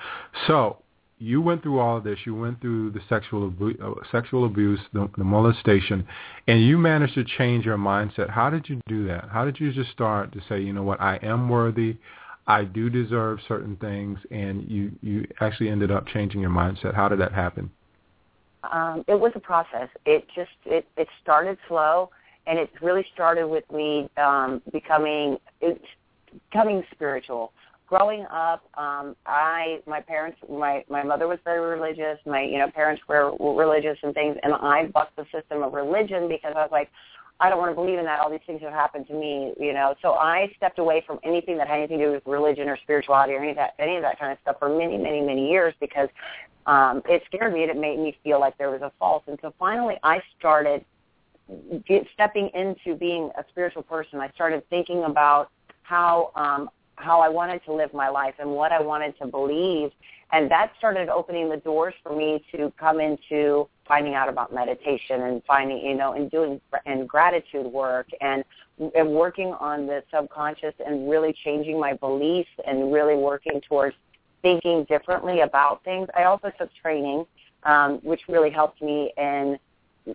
[0.47, 0.77] So
[1.19, 2.19] you went through all of this.
[2.25, 6.05] You went through the sexual abu- uh, sexual abuse, the, the molestation,
[6.47, 8.29] and you managed to change your mindset.
[8.29, 9.29] How did you do that?
[9.31, 11.97] How did you just start to say, you know what, I am worthy,
[12.47, 16.95] I do deserve certain things, and you you actually ended up changing your mindset.
[16.95, 17.69] How did that happen?
[18.71, 19.89] Um, it was a process.
[20.05, 22.09] It just it it started slow,
[22.45, 25.81] and it really started with me um, becoming it,
[26.49, 27.51] becoming spiritual
[27.87, 32.19] growing up, um, I my parents my my mother was very religious.
[32.25, 36.27] My you know parents were, religious and things, and I bucked the system of religion
[36.27, 36.89] because I was like,
[37.39, 38.19] I don't want to believe in that.
[38.19, 39.95] All these things have happened to me, you know.
[40.01, 43.33] So I stepped away from anything that had anything to do with religion or spirituality
[43.33, 45.73] or any of that any of that kind of stuff for many many many years
[45.79, 46.09] because
[46.67, 49.23] um, it scared me and it made me feel like there was a fault.
[49.27, 50.83] And so finally, I started
[51.87, 54.19] get, stepping into being a spiritual person.
[54.19, 55.49] I started thinking about
[55.83, 59.91] how um, how I wanted to live my life and what I wanted to believe.
[60.31, 65.21] And that started opening the doors for me to come into finding out about meditation
[65.21, 68.43] and finding, you know, and doing and gratitude work and,
[68.95, 73.95] and working on the subconscious and really changing my beliefs and really working towards
[74.41, 76.09] thinking differently about things.
[76.15, 77.25] I also took training,
[77.63, 79.57] um, which really helped me in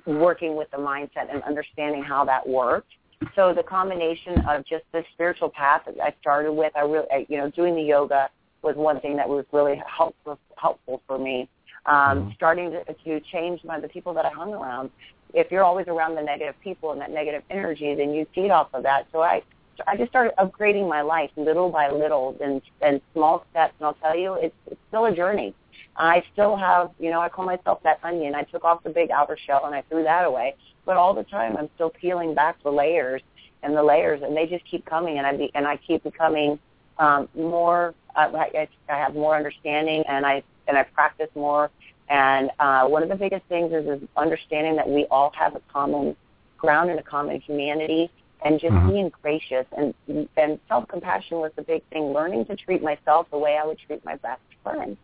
[0.07, 2.93] working with the mindset and understanding how that worked
[3.35, 7.27] so the combination of just the spiritual path that I started with, I really, I,
[7.29, 8.31] you know, doing the yoga
[8.63, 11.49] was one thing that was really helpful helpful for me.
[11.87, 12.31] Um, mm-hmm.
[12.37, 14.91] Starting to, to change my, the people that I hung around.
[15.35, 18.69] If you're always around the negative people and that negative energy, then you feed off
[18.73, 19.07] of that.
[19.13, 19.43] So I,
[19.87, 23.75] I just started upgrading my life little by little and and small steps.
[23.79, 25.55] And I'll tell you, it's, it's still a journey.
[25.97, 28.35] I still have, you know, I call myself that onion.
[28.35, 31.25] I took off the big outer shell and I threw that away but all the
[31.25, 33.23] time I'm still peeling back the layers
[33.63, 36.59] and the layers, and they just keep coming, and I be, and I keep becoming
[36.99, 37.95] um, more.
[38.17, 41.71] Uh, I, I have more understanding, and I and I practice more.
[42.09, 45.61] And uh, one of the biggest things is, is understanding that we all have a
[45.73, 46.17] common
[46.59, 48.11] ground and a common humanity,
[48.45, 48.91] and just mm-hmm.
[48.91, 49.95] being gracious and
[50.37, 52.13] and self compassion was the big thing.
[52.13, 54.97] Learning to treat myself the way I would treat my best friend,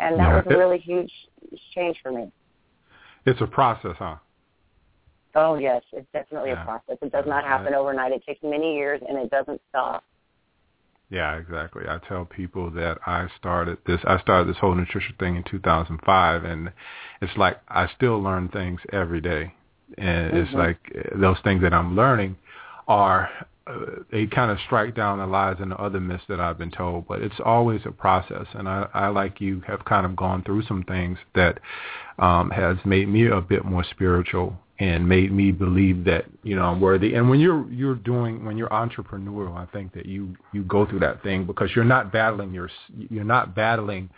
[0.00, 0.36] and that yeah.
[0.36, 1.12] was a really huge
[1.74, 2.32] change for me.
[3.26, 4.16] It's a process, huh?
[5.34, 6.62] Oh yes, it's definitely yeah.
[6.62, 6.96] a process.
[7.02, 8.12] It does not happen overnight.
[8.12, 10.02] It takes many years, and it doesn't stop.
[11.10, 11.84] Yeah, exactly.
[11.88, 14.00] I tell people that I started this.
[14.04, 16.72] I started this whole nutrition thing in 2005, and
[17.20, 19.54] it's like I still learn things every day,
[19.98, 20.36] and mm-hmm.
[20.36, 20.78] it's like
[21.14, 22.36] those things that I'm learning
[22.88, 23.28] are
[24.10, 27.06] they kind of strike down the lies and the other myths that I've been told,
[27.06, 28.46] but it's always a process.
[28.54, 31.60] And I, I like you, have kind of gone through some things that
[32.18, 36.64] um, has made me a bit more spiritual and made me believe that you know
[36.64, 37.14] I'm worthy.
[37.14, 41.00] And when you're you're doing when you're entrepreneurial, I think that you you go through
[41.00, 42.70] that thing because you're not battling your
[43.10, 44.08] you're not battling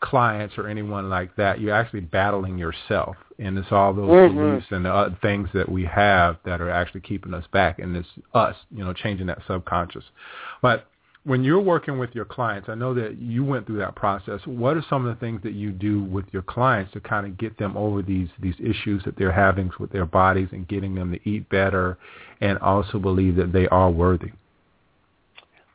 [0.00, 1.60] clients or anyone like that.
[1.60, 4.36] You're actually battling yourself, and it's all those mm-hmm.
[4.36, 7.96] beliefs and the uh, things that we have that are actually keeping us back, and
[7.96, 10.04] it's us, you know, changing that subconscious.
[10.62, 10.86] But
[11.24, 14.40] when you're working with your clients, I know that you went through that process.
[14.44, 17.36] What are some of the things that you do with your clients to kind of
[17.36, 21.10] get them over these these issues that they're having with their bodies and getting them
[21.12, 21.98] to eat better
[22.40, 24.30] and also believe that they are worthy?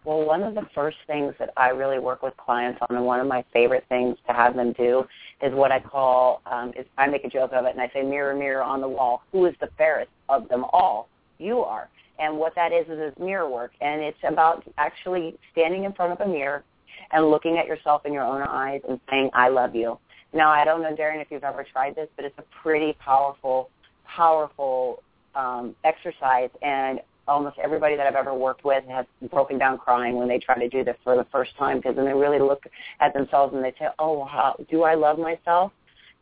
[0.04, 3.20] Well, one of the first things that I really work with clients on, and one
[3.20, 5.06] of my favorite things to have them do,
[5.44, 8.02] is what I call um, is I make a joke of it, and I say,
[8.02, 11.08] "Mirror, mirror on the wall, who is the fairest of them all?
[11.38, 11.88] You are."
[12.18, 16.14] And what that is is is mirror work, and it's about actually standing in front
[16.14, 16.64] of a mirror
[17.12, 20.00] and looking at yourself in your own eyes and saying, "I love you."
[20.34, 23.70] Now, I don't know, Darren, if you've ever tried this, but it's a pretty powerful,
[24.06, 25.04] powerful
[25.36, 30.28] um, exercise, and almost everybody that I've ever worked with has broken down crying when
[30.28, 32.64] they try to do this for the first time because then they really look
[33.00, 35.72] at themselves and they say, "Oh, how do I love myself?"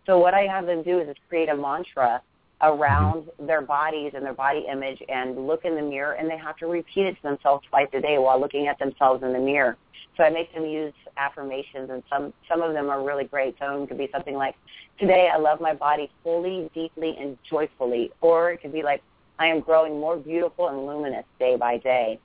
[0.06, 2.22] So what I have them do is create a mantra
[2.62, 6.58] around their bodies and their body image and look in the mirror and they have
[6.58, 9.78] to repeat it to themselves twice a day while looking at themselves in the mirror.
[10.17, 13.56] So I make them use affirmations and some some of them are really great.
[13.60, 14.56] Some of could be something like,
[15.00, 19.02] Today I love my body fully, deeply and joyfully or it could be like
[19.39, 22.19] I am growing more beautiful and luminous day by day.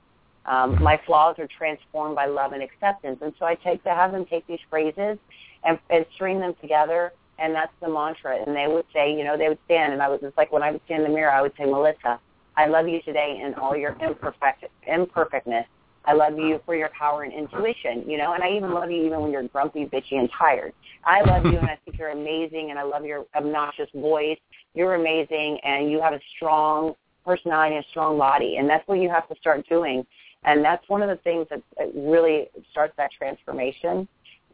[0.47, 3.21] Um, my flaws are transformed by love and acceptance.
[3.23, 5.17] And so I take to have them take these phrases
[5.65, 8.39] and, and string them together and that's the mantra.
[8.45, 10.63] And they would say, you know, they would stand, and I was just like when
[10.63, 12.21] I would stand in the mirror, I would say, Melissa,
[12.57, 15.67] I love you today in all your imperfect imperfectness.
[16.07, 19.07] I love you for your power and intuition, you know, and I even love you
[19.07, 20.75] even when you're grumpy, bitchy, and tired.
[21.03, 24.39] I love you and I think you're amazing and I love your obnoxious voice.
[24.75, 26.95] You're amazing and you have a strong
[27.25, 28.57] personality and a strong body.
[28.57, 30.07] And that's what you have to start doing.
[30.45, 31.63] And that's one of the things that
[31.95, 34.07] really starts that transformation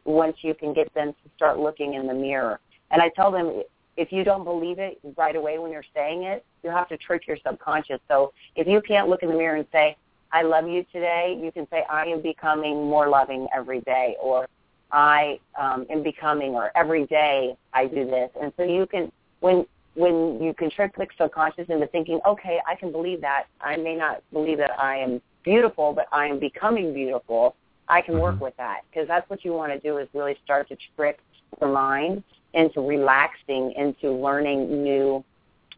[0.05, 2.59] once you can get them to start looking in the mirror.
[2.91, 3.63] And I tell them,
[3.97, 7.27] if you don't believe it right away when you're saying it, you have to trick
[7.27, 7.99] your subconscious.
[8.07, 9.97] So if you can't look in the mirror and say,
[10.31, 14.47] I love you today, you can say, I am becoming more loving every day, or
[14.91, 18.31] I um, am becoming, or every day I do this.
[18.41, 22.75] And so you can, when when you can trick the subconscious into thinking, okay, I
[22.75, 23.45] can believe that.
[23.59, 27.55] I may not believe that I am beautiful, but I am becoming beautiful.
[27.87, 28.45] I can work mm-hmm.
[28.45, 31.19] with that because that's what you want to do is really start to trick
[31.59, 32.23] the mind
[32.53, 35.23] into relaxing, into learning new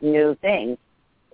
[0.01, 0.77] new things.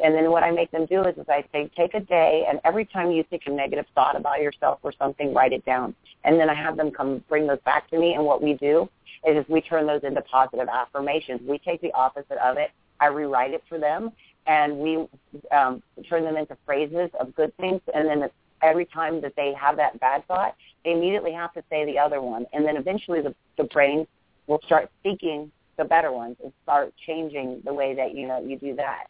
[0.02, 2.62] And then what I make them do is, is I say, take a day, and
[2.64, 5.94] every time you think a negative thought about yourself or something, write it down.
[6.24, 8.14] And then I have them come bring those back to me.
[8.14, 8.90] And what we do
[9.26, 11.42] is we turn those into positive affirmations.
[11.48, 12.72] We take the opposite of it.
[13.00, 14.12] I rewrite it for them,
[14.48, 15.08] and we
[15.52, 17.82] um, turn them into phrases of good things.
[17.94, 18.30] And then
[18.62, 22.22] every time that they have that bad thought, they immediately have to say the other
[22.22, 22.46] one.
[22.54, 24.08] And then eventually the, the brain
[24.48, 28.58] will start seeking the better ones and start changing the way that you know you
[28.58, 29.06] do that.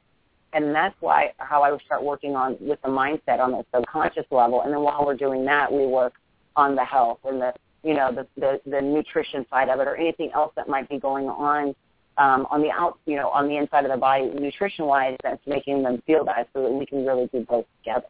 [0.53, 4.25] And that's why how I would start working on with the mindset on the subconscious
[4.31, 4.61] level.
[4.61, 6.13] And then while we're doing that, we work
[6.55, 9.95] on the health and the you know the the, the nutrition side of it or
[9.95, 11.75] anything else that might be going on
[12.17, 15.41] um, on the out you know on the inside of the body nutrition wise that's
[15.47, 18.07] making them feel that so that we can really do both together.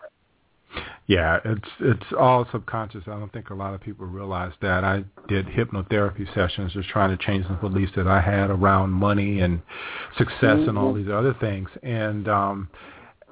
[1.08, 3.04] Yeah, it's it's all subconscious.
[3.08, 4.84] I don't think a lot of people realize that.
[4.84, 9.40] I did hypnotherapy sessions just trying to change the beliefs that I had around money
[9.40, 9.62] and
[10.18, 10.70] success mm-hmm.
[10.70, 11.04] and all mm-hmm.
[11.04, 11.70] these other things.
[11.82, 12.70] And um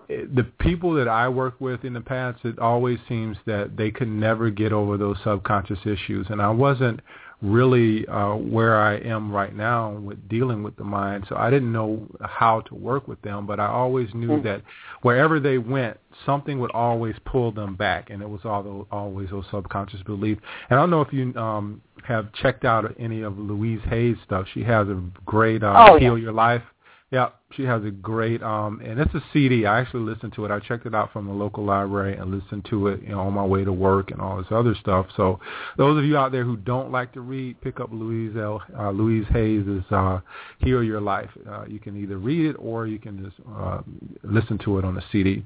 [0.07, 4.07] the people that I work with in the past, it always seems that they could
[4.07, 6.27] never get over those subconscious issues.
[6.29, 7.01] And I wasn't
[7.41, 11.25] really uh, where I am right now with dealing with the mind.
[11.29, 14.47] So I didn't know how to work with them, but I always knew mm-hmm.
[14.47, 14.63] that
[15.01, 19.29] wherever they went, something would always pull them back, and it was all those, always
[19.29, 20.41] those subconscious beliefs.
[20.69, 24.47] And I don't know if you um, have checked out any of Louise Hay's stuff.
[24.53, 26.23] She has a great uh, oh, Heal yeah.
[26.23, 26.63] Your Life
[27.09, 29.65] yeah, she has a great um and it's a CD.
[29.65, 30.51] I actually listened to it.
[30.51, 33.33] I checked it out from the local library and listened to it, you know, on
[33.33, 35.07] my way to work and all this other stuff.
[35.15, 35.39] So
[35.77, 38.61] those of you out there who don't like to read, pick up Louise L.
[38.77, 40.19] Uh, Louise Hay's uh,
[40.59, 41.29] Heal Your Life.
[41.49, 43.81] Uh, you can either read it or you can just uh,
[44.23, 45.45] listen to it on a CD.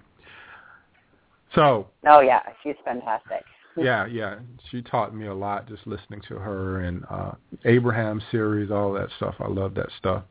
[1.53, 1.87] So.
[2.07, 3.43] Oh yeah, she's fantastic.
[3.77, 4.39] yeah, yeah.
[4.69, 7.31] She taught me a lot just listening to her and uh
[7.65, 9.35] Abraham series, all that stuff.
[9.39, 10.23] I love that stuff.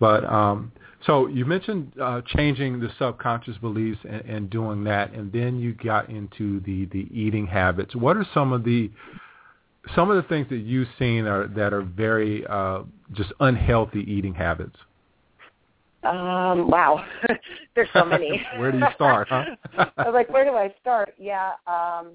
[0.00, 0.72] But um,
[1.06, 5.74] so you mentioned uh, changing the subconscious beliefs and, and doing that, and then you
[5.74, 7.94] got into the the eating habits.
[7.94, 8.90] What are some of the
[9.94, 12.82] some of the things that you've seen are that are very uh,
[13.12, 14.76] just unhealthy eating habits?
[16.02, 17.04] Um, wow,
[17.74, 18.42] there's so many.
[18.56, 19.28] where do you start?
[19.28, 19.44] Huh?
[19.78, 21.14] I was like, where do I start?
[21.18, 22.12] Yeah, um,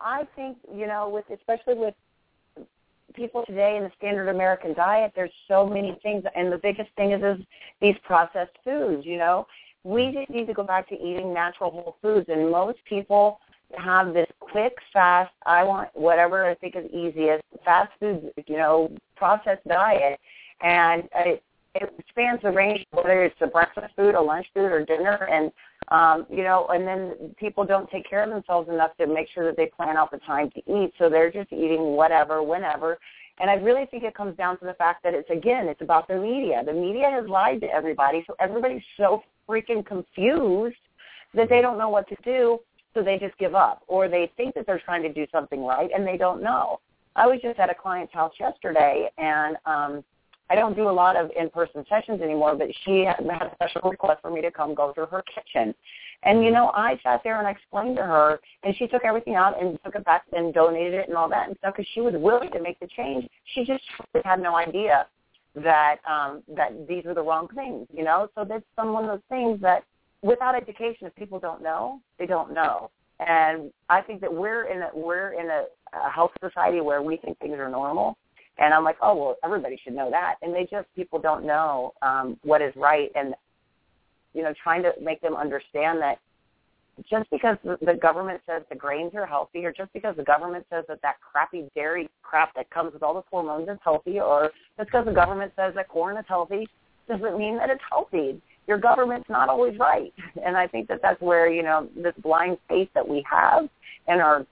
[0.00, 1.94] I think you know, with especially with
[3.14, 7.12] people today in the standard American diet, there's so many things, and the biggest thing
[7.12, 7.44] is, is
[7.80, 9.06] these processed foods.
[9.06, 9.46] You know,
[9.84, 10.18] we mm-hmm.
[10.18, 13.40] just need to go back to eating natural whole foods, and most people
[13.78, 18.90] have this quick, fast, I want whatever I think is easiest, fast food, you know,
[19.16, 20.20] processed diet,
[20.62, 21.42] and it,
[21.74, 25.50] it spans the range whether it's a breakfast food, a lunch food, or dinner, and
[25.88, 29.44] um, you know, and then people don't take care of themselves enough to make sure
[29.44, 30.92] that they plan out the time to eat.
[30.98, 32.98] So they're just eating whatever, whenever.
[33.38, 36.06] And I really think it comes down to the fact that it's again, it's about
[36.08, 36.62] the media.
[36.64, 40.76] The media has lied to everybody, so everybody's so freaking confused
[41.34, 42.60] that they don't know what to do,
[42.94, 45.90] so they just give up, or they think that they're trying to do something right
[45.92, 46.78] and they don't know.
[47.16, 50.04] I was just at a client's house yesterday, and um,
[50.50, 54.20] I don't do a lot of in-person sessions anymore, but she had a special request
[54.20, 55.74] for me to come go through her kitchen.
[56.22, 59.34] And, you know, I sat there and I explained to her, and she took everything
[59.34, 62.00] out and took it back and donated it and all that and stuff because she
[62.00, 63.28] was willing to make the change.
[63.54, 63.82] She just
[64.24, 65.06] had no idea
[65.54, 68.28] that um, that these were the wrong things, you know.
[68.34, 69.84] So that's some one of those things that
[70.22, 72.90] without education, if people don't know, they don't know.
[73.20, 77.16] And I think that we're in a we're in a, a health society where we
[77.18, 78.16] think things are normal,
[78.58, 81.92] and I'm like, oh well, everybody should know that, and they just people don't know
[82.02, 83.34] um, what is right, and
[84.34, 86.18] you know, trying to make them understand that
[87.10, 90.84] just because the government says the grains are healthy, or just because the government says
[90.88, 94.88] that that crappy dairy crap that comes with all the hormones is healthy, or just
[94.88, 96.68] because the government says that corn is healthy,
[97.08, 98.40] doesn't mean that it's healthy.
[98.66, 100.12] your government's not always right.
[100.44, 103.68] And I think that that's where, you know, this blind faith that we have
[104.06, 104.46] and our,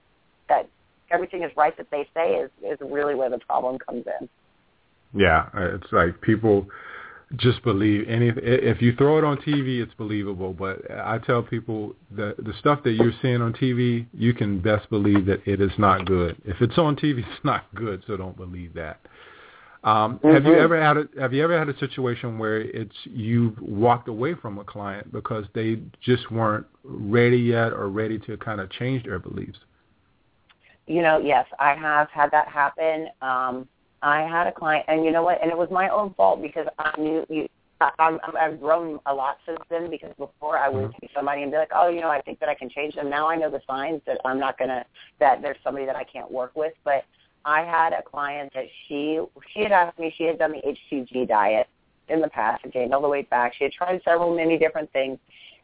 [0.49, 0.69] that
[1.13, 4.29] everything is right that they say is, is really where the problem comes in.
[5.15, 6.67] Yeah, it's like people
[7.37, 11.95] just believe any if you throw it on TV it's believable but I tell people
[12.15, 15.71] the the stuff that you're seeing on TV you can best believe that it is
[15.79, 19.01] not good if it's on TV it's not good so don't believe that
[19.85, 20.35] um, mm-hmm.
[20.35, 24.07] Have you ever had a, have you ever had a situation where it's you walked
[24.07, 28.71] away from a client because they just weren't ready yet or ready to kind of
[28.71, 29.59] change their beliefs?
[30.87, 33.09] You know, yes, I have had that happen.
[33.21, 33.69] Um,
[34.03, 35.41] I had a client, and you know what?
[35.41, 37.49] And it was my own fault because I knew you.
[37.99, 40.99] I'm, I've grown a lot since then because before I would mm-hmm.
[41.01, 43.11] see somebody and be like, oh, you know, I think that I can change them.
[43.11, 44.85] Now I know the signs that I'm not gonna
[45.19, 47.05] that there's somebody that I can't work with, but
[47.45, 49.21] I had a client that she
[49.53, 51.67] she had asked me she had done the HCG diet
[52.09, 53.55] in the past and gained all the weight back.
[53.55, 55.19] She had tried several many different things,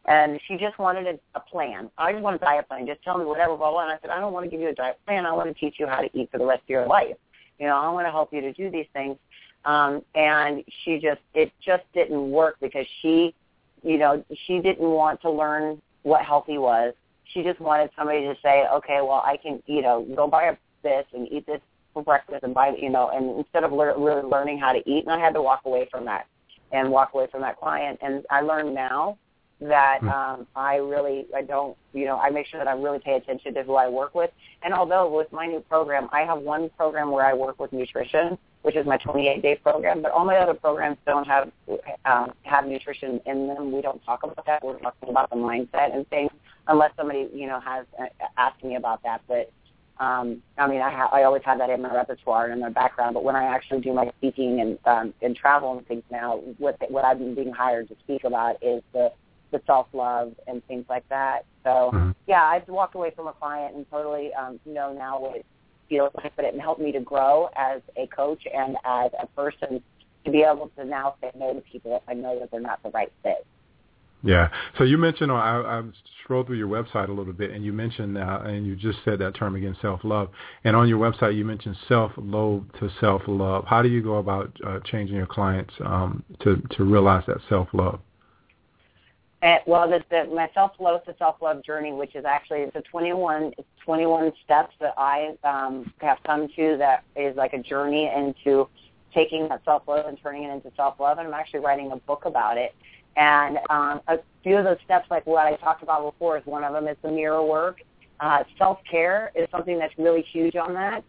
[0.05, 1.89] and she just wanted a, a plan.
[1.97, 2.87] I just want a diet plan.
[2.87, 3.83] Just tell me whatever, blah blah.
[3.83, 5.25] And I said, I don't want to give you a diet plan.
[5.25, 7.15] I want to teach you how to eat for the rest of your life.
[7.59, 9.17] You know, I want to help you to do these things.
[9.65, 13.35] Um, and she just it just didn't work because she,
[13.83, 16.93] you know, she didn't want to learn what healthy was.
[17.25, 21.05] She just wanted somebody to say, okay, well, I can, you know, go buy this
[21.13, 21.61] and eat this
[21.93, 25.03] for breakfast and buy, you know, and instead of le- really learning how to eat,
[25.05, 26.25] and I had to walk away from that
[26.71, 27.99] and walk away from that client.
[28.01, 29.17] And I learned now
[29.61, 30.09] that hmm.
[30.09, 33.53] um, I really, I don't, you know, I make sure that I really pay attention
[33.55, 34.31] to who I work with.
[34.63, 38.37] And although with my new program, I have one program where I work with nutrition,
[38.61, 41.51] which is my 28-day program, but all my other programs don't have
[42.05, 43.71] um, have nutrition in them.
[43.71, 44.63] We don't talk about that.
[44.63, 46.31] We're talking about the mindset and things,
[46.67, 48.05] unless somebody, you know, has uh,
[48.37, 49.21] asked me about that.
[49.27, 49.51] But
[49.99, 52.69] um, I mean, I, ha- I always have that in my repertoire and in my
[52.69, 56.37] background, but when I actually do my speaking and um, and travel and things now,
[56.57, 59.11] what what I've been being hired to speak about is the
[59.51, 61.45] the self love and things like that.
[61.63, 62.11] So mm-hmm.
[62.27, 65.45] yeah, I've walked away from a client and totally um, know now what it
[65.87, 69.81] feels like, but it helped me to grow as a coach and as a person
[70.25, 72.81] to be able to now say no to people if I know that they're not
[72.83, 73.45] the right fit.
[74.21, 74.49] Yeah.
[74.77, 75.83] So you mentioned, I, I
[76.23, 79.19] scrolled through your website a little bit, and you mentioned, uh, and you just said
[79.19, 80.29] that term again, self-love.
[80.63, 83.65] And on your website, you mentioned self-love to self-love.
[83.65, 88.01] How do you go about uh, changing your clients um, to to realize that self-love?
[89.41, 93.53] Uh, well, the, the, my self-love to self-love journey, which is actually it's a 21,
[93.57, 98.67] it's 21 steps that I um, have come to that is like a journey into
[99.13, 101.19] taking that self-love and turning it into self-love.
[101.19, 102.75] And I'm actually writing a book about it.
[103.15, 106.65] And um, a few of those steps, like what I talked about before, is one
[106.65, 107.81] of them is the mirror work.
[108.19, 111.03] Uh, self-care is something that's really huge on that.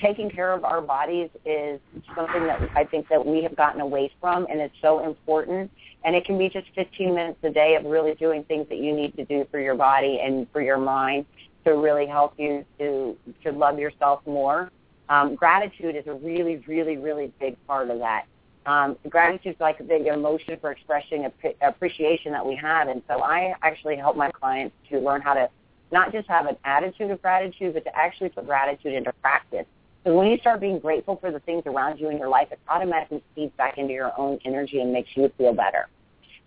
[0.00, 1.80] Taking care of our bodies is
[2.14, 5.70] something that I think that we have gotten away from, and it's so important.
[6.04, 8.94] And it can be just 15 minutes a day of really doing things that you
[8.94, 11.26] need to do for your body and for your mind
[11.64, 14.70] to really help you to to love yourself more.
[15.08, 18.26] Um, gratitude is a really, really, really big part of that
[18.68, 22.88] um, gratitude is like the emotion for expressing ap- appreciation that we have.
[22.88, 25.48] And so I actually help my clients to learn how to
[25.90, 29.66] not just have an attitude of gratitude, but to actually put gratitude into practice.
[30.04, 32.58] So when you start being grateful for the things around you in your life, it
[32.68, 35.88] automatically feeds back into your own energy and makes you feel better.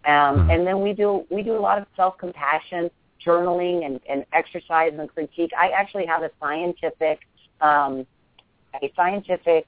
[0.05, 0.49] Um, hmm.
[0.49, 2.89] and then we do we do a lot of self compassion,
[3.23, 5.51] journaling, and, and exercise and critique.
[5.57, 7.19] I actually have a scientific
[7.59, 8.07] um,
[8.81, 9.67] a scientific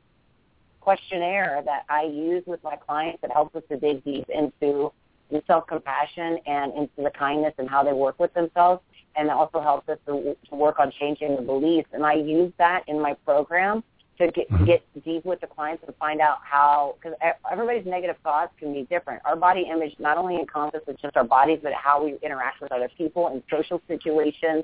[0.81, 4.91] questionnaire that I use with my clients that helps us to dig deep into
[5.31, 8.81] the self-compassion and into the kindness and how they work with themselves
[9.15, 11.89] and it also helps us to, to work on changing the beliefs.
[11.93, 13.83] And I use that in my program
[14.17, 14.65] to get, mm-hmm.
[14.65, 17.17] get deep with the clients and find out how, because
[17.51, 19.21] everybody's negative thoughts can be different.
[19.25, 22.89] Our body image not only encompasses just our bodies, but how we interact with other
[22.95, 24.63] people in social situations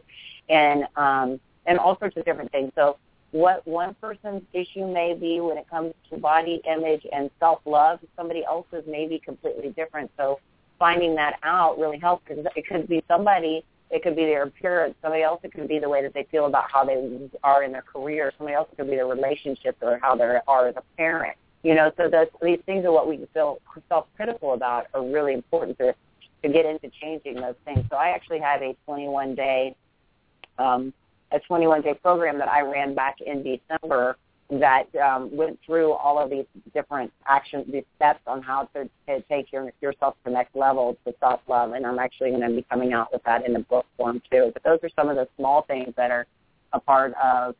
[0.49, 2.71] and um, and all sorts of different things.
[2.73, 2.97] So
[3.31, 8.43] what one person's issue may be when it comes to body image and self-love, somebody
[8.43, 10.09] else's may be completely different.
[10.17, 10.39] So
[10.79, 14.95] finding that out really helps because it could be somebody, it could be their appearance,
[15.01, 17.71] somebody else it could be the way that they feel about how they are in
[17.71, 20.83] their career, somebody else it could be their relationship or how they are as a
[20.97, 21.37] parent.
[21.61, 23.59] You know, so those, these things are what we feel
[23.89, 25.93] self-critical about are really important to
[26.41, 27.83] to get into changing those things.
[27.89, 29.75] So I actually have a 21 day
[30.57, 30.93] um,
[31.31, 34.17] a 21-day program that I ran back in December
[34.51, 39.21] that um, went through all of these different actions, these steps on how to, to
[39.29, 41.73] take your, yourself to the next level to self-love.
[41.73, 44.49] And I'm actually going to be coming out with that in the book form too.
[44.53, 46.25] But those are some of the small things that are
[46.73, 47.55] a part of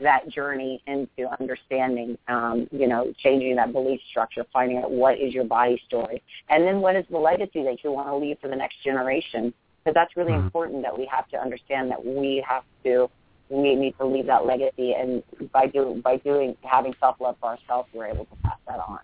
[0.00, 5.34] that journey into understanding, um, you know, changing that belief structure, finding out what is
[5.34, 8.48] your body story, and then what is the legacy that you want to leave for
[8.48, 9.52] the next generation.
[9.82, 10.44] Because that's really mm-hmm.
[10.44, 13.08] important that we have to understand that we have to
[13.50, 15.22] we need to leave that legacy, and
[15.52, 19.00] by doing by doing having self love for ourselves, we're able to pass that on.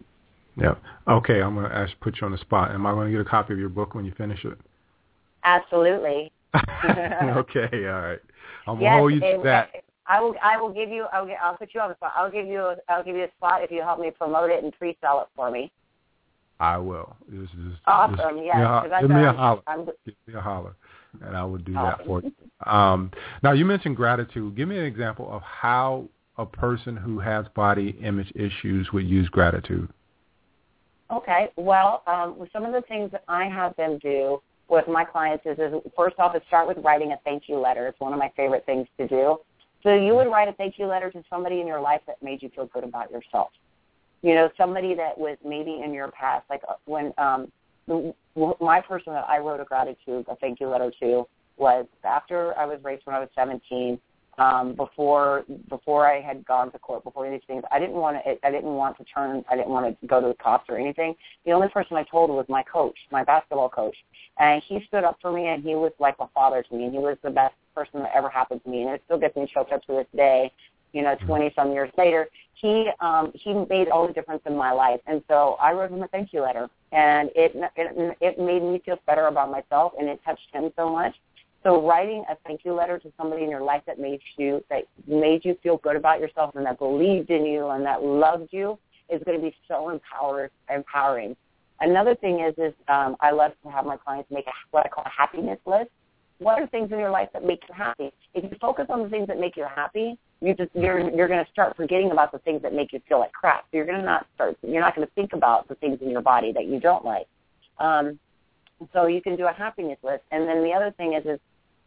[0.57, 0.75] Yeah.
[1.09, 2.71] Okay, I'm going to ask, put you on the spot.
[2.71, 4.59] Am I going to get a copy of your book when you finish it?
[5.45, 6.33] Absolutely.
[6.55, 8.19] okay, all right.
[8.67, 9.71] I'm yes, hold you to that.
[10.07, 10.35] I will.
[10.43, 11.07] I will give you.
[11.13, 12.13] I'll, get, I'll put you on the spot.
[12.17, 12.61] I'll give you.
[12.61, 15.29] A, I'll give you a spot if you help me promote it and pre-sell it
[15.35, 15.73] for me.
[16.59, 17.17] I will.
[17.29, 18.39] This is awesome.
[18.39, 19.01] yeah.
[19.01, 19.63] Give me a holler.
[20.05, 20.75] Give me a holler,
[21.23, 21.99] and I will do awesome.
[21.99, 22.33] that for you.
[22.71, 23.11] Um,
[23.43, 24.57] now you mentioned gratitude.
[24.57, 29.29] Give me an example of how a person who has body image issues would use
[29.29, 29.89] gratitude.
[31.11, 31.49] Okay.
[31.57, 35.59] Well, um, some of the things that I have them do with my clients is,
[35.59, 37.87] is first off, is start with writing a thank you letter.
[37.87, 39.39] It's one of my favorite things to do.
[39.83, 42.43] So you would write a thank you letter to somebody in your life that made
[42.43, 43.51] you feel good about yourself.
[44.23, 47.53] You know, somebody that was maybe in your past, like uh, when um,
[47.87, 48.15] the,
[48.61, 52.67] my person that I wrote a gratitude, a thank you letter to, was after I
[52.67, 53.99] was raised when I was 17
[54.39, 57.63] um, before before I had gone to court, before these things.
[57.73, 58.47] I didn't want to.
[58.47, 59.45] I didn't want to turn.
[59.51, 61.15] I didn't want to go to the cops or anything.
[61.45, 63.97] The only person I told was my coach, my basketball coach,
[64.39, 66.93] and he stood up for me, and he was like a father to me, and
[66.93, 69.51] he was the best person that ever happened to me, and it still gets me
[69.53, 70.53] choked up to this day.
[70.97, 71.27] You know, mm-hmm.
[71.27, 75.23] twenty some years later, he um, he made all the difference in my life, and
[75.29, 78.99] so I wrote him a thank you letter, and it it, it made me feel
[79.07, 81.15] better about myself, and it touched him so much
[81.67, 84.85] so writing a thank you letter to somebody in your life that made you that
[85.09, 88.79] made you feel good about yourself and that believed in you and that loved you
[89.09, 91.35] is going to be so empower, empowering.
[91.81, 94.89] Another thing is is um, I love to have my clients make a, what I
[94.89, 95.91] call a happiness list.
[96.39, 98.13] What are things in your life that make you happy?
[98.35, 101.45] If you focus on the things that make you happy, you just you're you're going
[101.45, 103.63] to start forgetting about the things that make you feel like crap.
[103.71, 104.57] So you're going to not start.
[104.63, 107.27] You're not going to think about the things in your body that you don't like.
[107.79, 108.19] Um,
[108.93, 110.25] so you can do a happiness list.
[110.31, 111.41] And then the other thing is is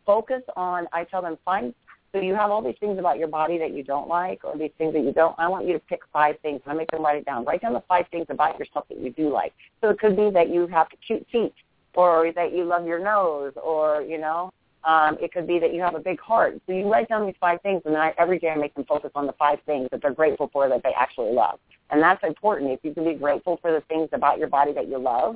[0.09, 1.71] focus on, I tell them, find,
[2.11, 4.71] so you have all these things about your body that you don't like or these
[4.79, 6.61] things that you don't, I want you to pick five things.
[6.65, 7.45] I make them write it down.
[7.45, 9.53] Write down the five things about yourself that you do like.
[9.81, 11.53] So it could be that you have cute feet
[11.99, 14.49] or that you love your nose or, you know,
[14.85, 16.53] um, it could be that you have a big heart.
[16.65, 18.85] So you write down these five things, and then I, every day I make them
[18.85, 21.59] focus on the five things that they're grateful for that they actually love.
[21.89, 22.71] And that's important.
[22.71, 25.35] If you can be grateful for the things about your body that you love,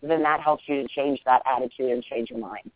[0.00, 2.70] then that helps you to change that attitude and change your mind.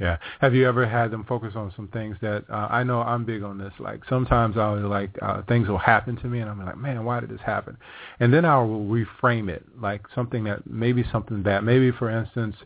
[0.00, 0.16] Yeah.
[0.40, 3.42] Have you ever had them focus on some things that uh, I know I'm big
[3.42, 3.74] on this.
[3.78, 7.20] Like sometimes I'll like uh, things will happen to me, and I'm like, man, why
[7.20, 7.76] did this happen?
[8.18, 11.64] And then I'll reframe it like something that maybe something bad.
[11.64, 12.56] Maybe for instance,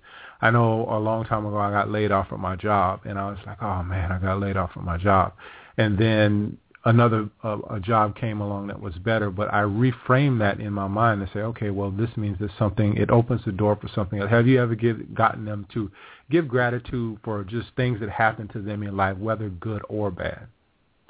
[0.40, 3.28] I know a long time ago I got laid off from my job, and I
[3.28, 5.32] was like, oh man, I got laid off from my job.
[5.76, 10.60] And then another uh, a job came along that was better, but I reframe that
[10.60, 12.96] in my mind and say, okay, well, this means that something.
[12.96, 14.30] It opens the door for something else.
[14.30, 15.90] Have you ever give, gotten them to
[16.30, 20.46] give gratitude for just things that happen to them in life, whether good or bad?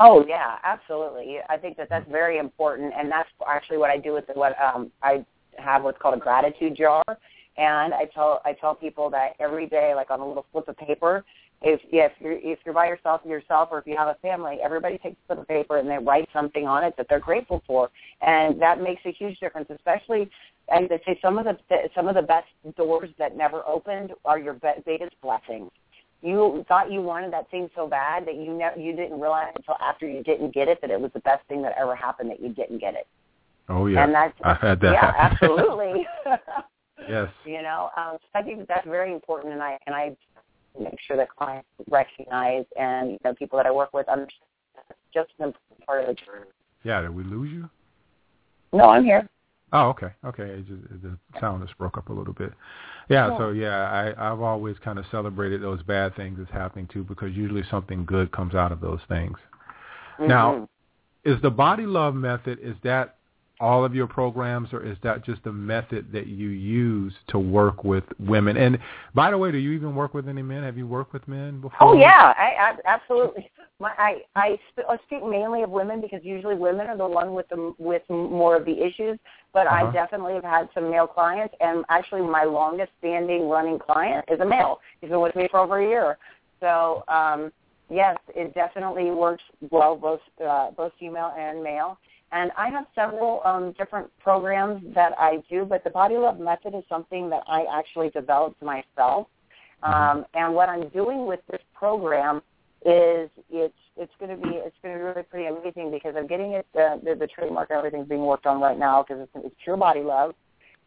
[0.01, 1.39] Oh yeah, absolutely.
[1.49, 4.61] I think that that's very important, and that's actually what I do with the, what
[4.61, 5.25] um, I
[5.57, 7.05] have what's called a gratitude jar,
[7.57, 10.77] and I tell I tell people that every day, like on a little slip of
[10.77, 11.25] paper,
[11.65, 14.99] if if you're if you're by yourself yourself or if you have a family, everybody
[14.99, 17.91] takes a of paper and they write something on it that they're grateful for,
[18.21, 19.69] and that makes a huge difference.
[19.71, 20.31] Especially,
[20.69, 21.57] and they say some of the
[21.95, 22.47] some of the best
[22.77, 24.55] doors that never opened are your
[24.85, 25.71] biggest blessings.
[26.23, 29.77] You thought you wanted that thing so bad that you never you didn't realize until
[29.81, 32.41] after you didn't get it that it was the best thing that ever happened that
[32.41, 33.07] you didn't get it.
[33.71, 34.93] Oh yeah, and that's I had that.
[34.93, 36.07] Yeah, absolutely.
[37.09, 37.31] yes.
[37.47, 40.15] You know, um, so I think that's very important, and I and I
[40.81, 44.49] make sure that clients recognize and you know people that I work with understand
[45.13, 46.51] just an important part of the journey.
[46.83, 47.69] Yeah, did we lose you?
[48.73, 49.29] No, I'm here.
[49.73, 50.45] Oh, okay, okay.
[50.45, 52.53] It just, the sound just broke up a little bit.
[53.09, 53.39] Yeah, yeah.
[53.39, 57.35] so yeah, I, I've always kind of celebrated those bad things that's happening too, because
[57.35, 59.37] usually something good comes out of those things.
[60.19, 60.29] Mm-hmm.
[60.29, 60.69] Now,
[61.25, 63.14] is the body love method is that
[63.61, 67.85] all of your programs, or is that just a method that you use to work
[67.85, 68.57] with women?
[68.57, 68.79] And
[69.15, 70.63] by the way, do you even work with any men?
[70.63, 71.79] Have you worked with men before?
[71.81, 73.51] Oh yeah, I, I absolutely.
[73.81, 77.35] My, I I, sp- I speak mainly of women because usually women are the one
[77.35, 79.19] with the with more of the issues.
[79.53, 79.87] But uh-huh.
[79.87, 84.41] I definitely have had some male clients, and actually my longest standing running client is
[84.41, 84.81] a male.
[85.01, 86.19] He's been with me for over a year.
[86.61, 87.53] So um,
[87.91, 91.99] yes, it definitely works well, both uh, both female and male.
[92.35, 96.75] And I have several um, different programs that I do, but the Body Love Method
[96.75, 99.29] is something that I actually developed myself.
[99.85, 100.19] Mm-hmm.
[100.19, 102.43] Um, and what I'm doing with this program
[102.85, 106.27] is it's it's going to be it's going to be really pretty amazing because I'm
[106.27, 109.47] getting it uh, the, the trademark and everything's being worked on right now because it's,
[109.47, 110.35] it's pure body love,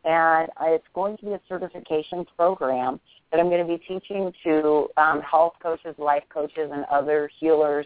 [0.03, 2.99] and it's going to be a certification program
[3.31, 7.85] that I'm going to be teaching to um, health coaches, life coaches, and other healers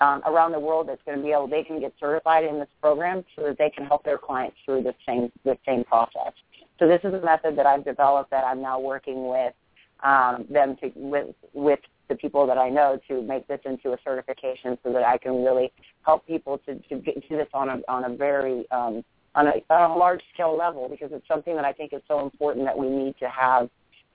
[0.00, 0.88] um, around the world.
[0.88, 3.70] That's going to be able they can get certified in this program so that they
[3.70, 6.32] can help their clients through the same the same process.
[6.78, 9.54] So this is a method that I've developed that I'm now working with
[10.02, 13.98] um, them to with with the people that I know to make this into a
[14.04, 15.72] certification so that I can really
[16.02, 19.52] help people to, to get to this on a on a very um, on, a,
[19.70, 22.76] on a large scale level because it's something that I think is so important that
[22.76, 23.68] we need to have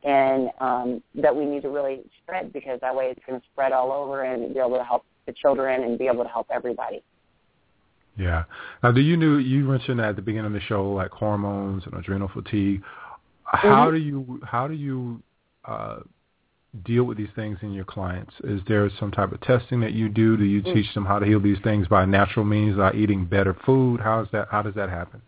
[0.03, 3.71] and um, that we need to really spread because that way it's going to spread
[3.71, 7.01] all over and be able to help the children and be able to help everybody.
[8.17, 8.43] Yeah.
[8.83, 11.93] Now, do you knew you mentioned at the beginning of the show like hormones and
[11.93, 12.81] adrenal fatigue?
[13.45, 13.95] How mm-hmm.
[13.95, 15.21] do you how do you
[15.65, 15.99] uh,
[16.85, 18.33] deal with these things in your clients?
[18.43, 20.37] Is there some type of testing that you do?
[20.37, 20.73] Do you mm.
[20.73, 23.99] teach them how to heal these things by natural means, by eating better food?
[24.01, 24.47] How is that?
[24.51, 25.21] How does that happen?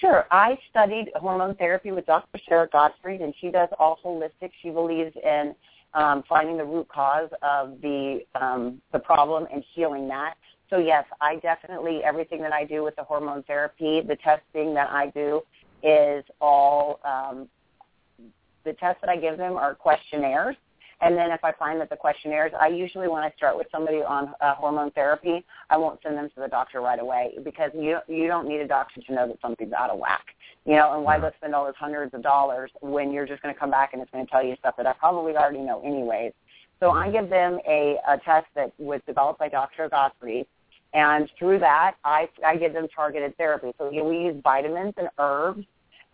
[0.00, 0.26] Sure.
[0.30, 2.40] I studied hormone therapy with Dr.
[2.48, 4.50] Sara Gottfried, and she does all holistic.
[4.62, 5.54] She believes in
[5.94, 10.34] um, finding the root cause of the um, the problem and healing that.
[10.70, 14.90] So yes, I definitely everything that I do with the hormone therapy, the testing that
[14.90, 15.40] I do
[15.82, 17.48] is all um,
[18.64, 20.56] the tests that I give them are questionnaires.
[21.00, 23.98] And then if I find that the questionnaires, I usually when I start with somebody
[23.98, 27.98] on uh, hormone therapy, I won't send them to the doctor right away because you
[28.08, 30.24] you don't need a doctor to know that something's out of whack.
[30.64, 33.54] You know, and why go spend all those hundreds of dollars when you're just going
[33.54, 35.80] to come back and it's going to tell you stuff that I probably already know
[35.84, 36.32] anyways.
[36.80, 39.88] So I give them a, a test that was developed by Dr.
[39.88, 40.46] Gottfried,
[40.94, 43.72] and through that, I, I give them targeted therapy.
[43.78, 45.64] So we use vitamins and herbs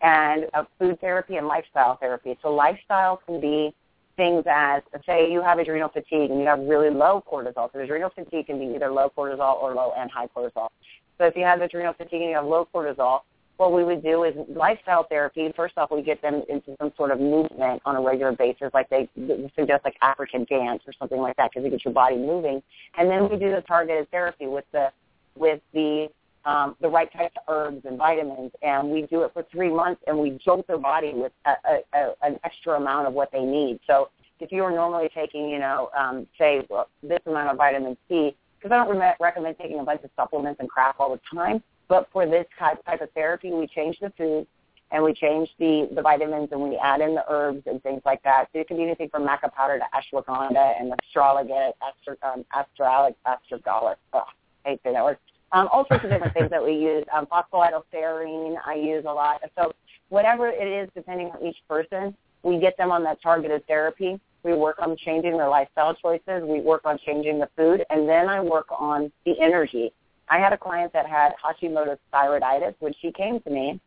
[0.01, 2.37] and uh, food therapy and lifestyle therapy.
[2.41, 3.73] So lifestyle can be
[4.17, 7.71] things as, say you have adrenal fatigue and you have really low cortisol.
[7.71, 10.69] So adrenal fatigue can be either low cortisol or low and high cortisol.
[11.17, 13.21] So if you have adrenal fatigue and you have low cortisol,
[13.57, 15.51] what we would do is lifestyle therapy.
[15.55, 18.89] First off, we get them into some sort of movement on a regular basis, like
[18.89, 19.07] they
[19.55, 22.61] suggest like African dance or something like that, because it gets your body moving.
[22.97, 24.91] And then we do the targeted therapy with the
[25.37, 26.07] with the
[26.45, 30.01] um, the right types of herbs and vitamins, and we do it for three months,
[30.07, 33.41] and we jolt their body with a, a, a, an extra amount of what they
[33.41, 33.79] need.
[33.87, 37.97] So if you are normally taking, you know, um, say well, this amount of vitamin
[38.07, 41.21] C, because I don't re- recommend taking a bunch of supplements and crap all the
[41.33, 44.47] time, but for this type, type of therapy, we change the food
[44.91, 48.21] and we change the, the vitamins and we add in the herbs and things like
[48.23, 48.45] that.
[48.53, 53.15] So it can be anything from maca powder to ashwagandha and astrologia, astro, um, astralic,
[53.25, 53.95] astrogala.
[54.13, 54.23] Oh,
[54.65, 55.17] I hate saying that word
[55.55, 57.05] um, all sorts of different things that we use.
[57.13, 59.41] Um, phosphatidylserine I use a lot.
[59.57, 59.71] So
[60.09, 64.19] whatever it is, depending on each person, we get them on that targeted therapy.
[64.43, 66.43] We work on changing their lifestyle choices.
[66.43, 69.91] We work on changing the food, and then I work on the energy.
[70.29, 73.79] I had a client that had Hashimoto's thyroiditis when she came to me,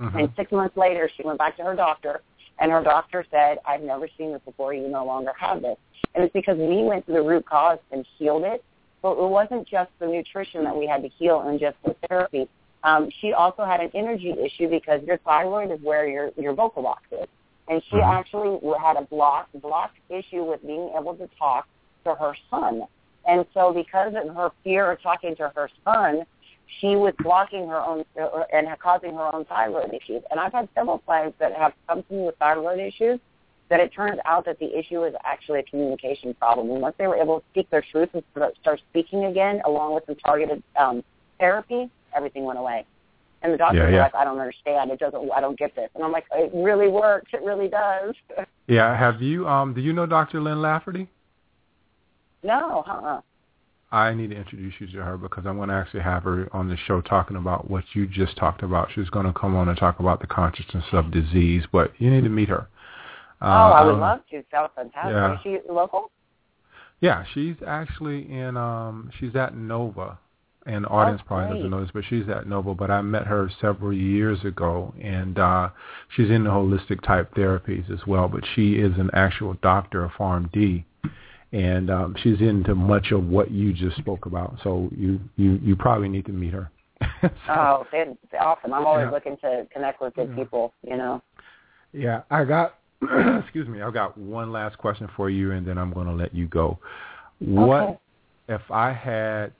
[0.00, 0.18] mm-hmm.
[0.18, 2.22] and six months later she went back to her doctor,
[2.58, 4.72] and her doctor said, "I've never seen this before.
[4.72, 5.76] You no longer have this."
[6.14, 8.64] And it's because we went to the root cause and healed it
[9.02, 12.48] but it wasn't just the nutrition that we had to heal and just the therapy.
[12.82, 16.82] Um, she also had an energy issue because your thyroid is where your your vocal
[16.82, 17.28] box is,
[17.68, 18.18] and she mm-hmm.
[18.18, 21.68] actually had a block block issue with being able to talk
[22.04, 22.82] to her son.
[23.28, 26.22] And so, because of her fear of talking to her son,
[26.80, 30.22] she was blocking her own uh, and causing her own thyroid issues.
[30.30, 33.20] And I've had several clients that have come to me with thyroid issues
[33.70, 36.70] that it turns out that the issue is actually a communication problem.
[36.70, 38.22] And once they were able to speak their truth and
[38.60, 41.02] start speaking again, along with some targeted um,
[41.38, 42.84] therapy, everything went away.
[43.42, 43.94] And the doctors yeah, yeah.
[43.94, 44.90] were like, I don't understand.
[44.90, 45.30] It doesn't.
[45.34, 45.88] I don't get this.
[45.94, 47.30] And I'm like, it really works.
[47.32, 48.14] It really does.
[48.66, 48.94] yeah.
[48.98, 49.48] Have you?
[49.48, 49.72] Um.
[49.72, 50.42] Do you know Dr.
[50.42, 51.08] Lynn Lafferty?
[52.42, 52.84] No.
[52.86, 53.20] Uh-uh.
[53.92, 56.68] I need to introduce you to her because I'm going to actually have her on
[56.68, 58.88] the show talking about what you just talked about.
[58.94, 62.22] She's going to come on and talk about the consciousness of disease, but you need
[62.22, 62.68] to meet her.
[63.40, 64.42] Uh, oh, I would um, love to.
[64.50, 65.12] Sounds fantastic.
[65.12, 65.34] Yeah.
[65.34, 66.10] Is she local?
[67.00, 68.56] Yeah, she's actually in.
[68.56, 70.18] um She's at Nova,
[70.66, 72.74] and the audience oh, probably doesn't know this, but she's at Nova.
[72.74, 75.70] But I met her several years ago, and uh
[76.14, 78.28] she's in the holistic type therapies as well.
[78.28, 80.84] But she is an actual doctor of PharmD,
[81.52, 84.56] and um she's into much of what you just spoke about.
[84.62, 86.70] So you you you probably need to meet her.
[87.22, 87.86] so, oh,
[88.38, 88.74] awesome!
[88.74, 89.10] I'm always yeah.
[89.10, 90.36] looking to connect with good yeah.
[90.36, 90.74] people.
[90.86, 91.22] You know.
[91.92, 92.74] Yeah, I got
[93.42, 96.34] excuse me, I've got one last question for you, and then I'm going to let
[96.34, 96.78] you go.
[97.38, 97.98] What okay.
[98.48, 99.52] if I had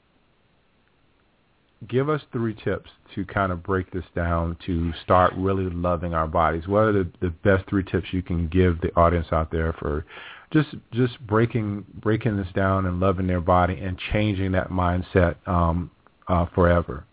[1.88, 6.28] give us three tips to kind of break this down to start really loving our
[6.28, 6.68] bodies?
[6.68, 10.04] What are the, the best three tips you can give the audience out there for
[10.52, 15.90] just just breaking breaking this down and loving their body and changing that mindset um,
[16.28, 17.04] uh, forever.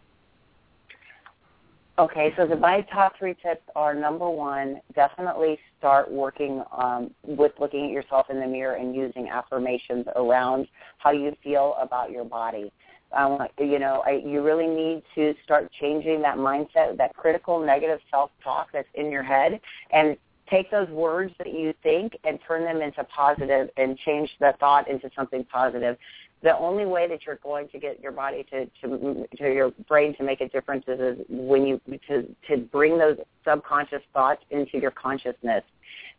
[2.00, 7.54] Okay, so the my top three tips are number one, definitely start working um, with
[7.60, 10.68] looking at yourself in the mirror and using affirmations around
[11.00, 12.72] how you feel about your body.
[13.14, 18.00] Um, you know, I, you really need to start changing that mindset, that critical negative
[18.12, 19.60] self-talk that's in your head,
[19.92, 20.18] and
[20.52, 24.88] take those words that you think and turn them into positive and change the thought
[24.88, 25.98] into something positive
[26.44, 30.16] the only way that you're going to get your body to to to your brain
[30.18, 34.78] to make a difference is, is when you to to bring those subconscious thoughts into
[34.80, 35.64] your consciousness.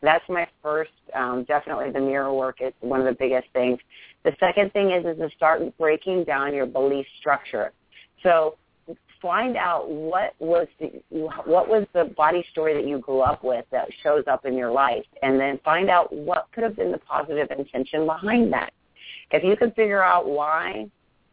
[0.01, 3.79] That's my first, um, definitely the mirror work is one of the biggest things.
[4.25, 7.73] The second thing is is to start breaking down your belief structure.
[8.23, 8.57] So
[9.21, 13.65] find out what was the what was the body story that you grew up with
[13.71, 16.99] that shows up in your life, and then find out what could have been the
[16.99, 18.73] positive intention behind that.
[19.31, 20.91] If you can figure out why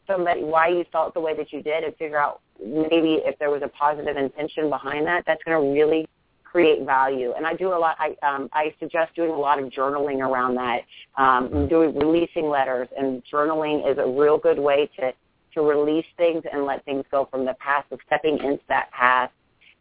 [0.08, 3.50] somebody why you felt the way that you did and figure out maybe if there
[3.50, 6.08] was a positive intention behind that, that's going to really
[6.44, 7.34] create value.
[7.36, 7.98] And I do a lot.
[8.00, 10.82] I um, I suggest doing a lot of journaling around that.
[11.18, 15.14] Um, doing releasing letters and journaling is a real good way to
[15.54, 19.34] to release things and let things go from the past, of stepping into that past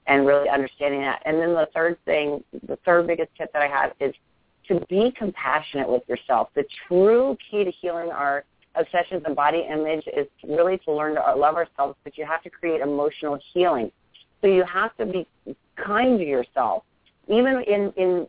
[0.07, 1.23] and really understanding that.
[1.25, 4.15] And then the third thing, the third biggest tip that I have is
[4.69, 6.49] to be compassionate with yourself.
[6.55, 8.45] The true key to healing our
[8.75, 12.51] obsessions and body image is really to learn to love ourselves, but you have to
[12.51, 13.91] create emotional healing.
[14.41, 15.27] So you have to be
[15.77, 16.83] kind to yourself.
[17.29, 18.27] Even in, in,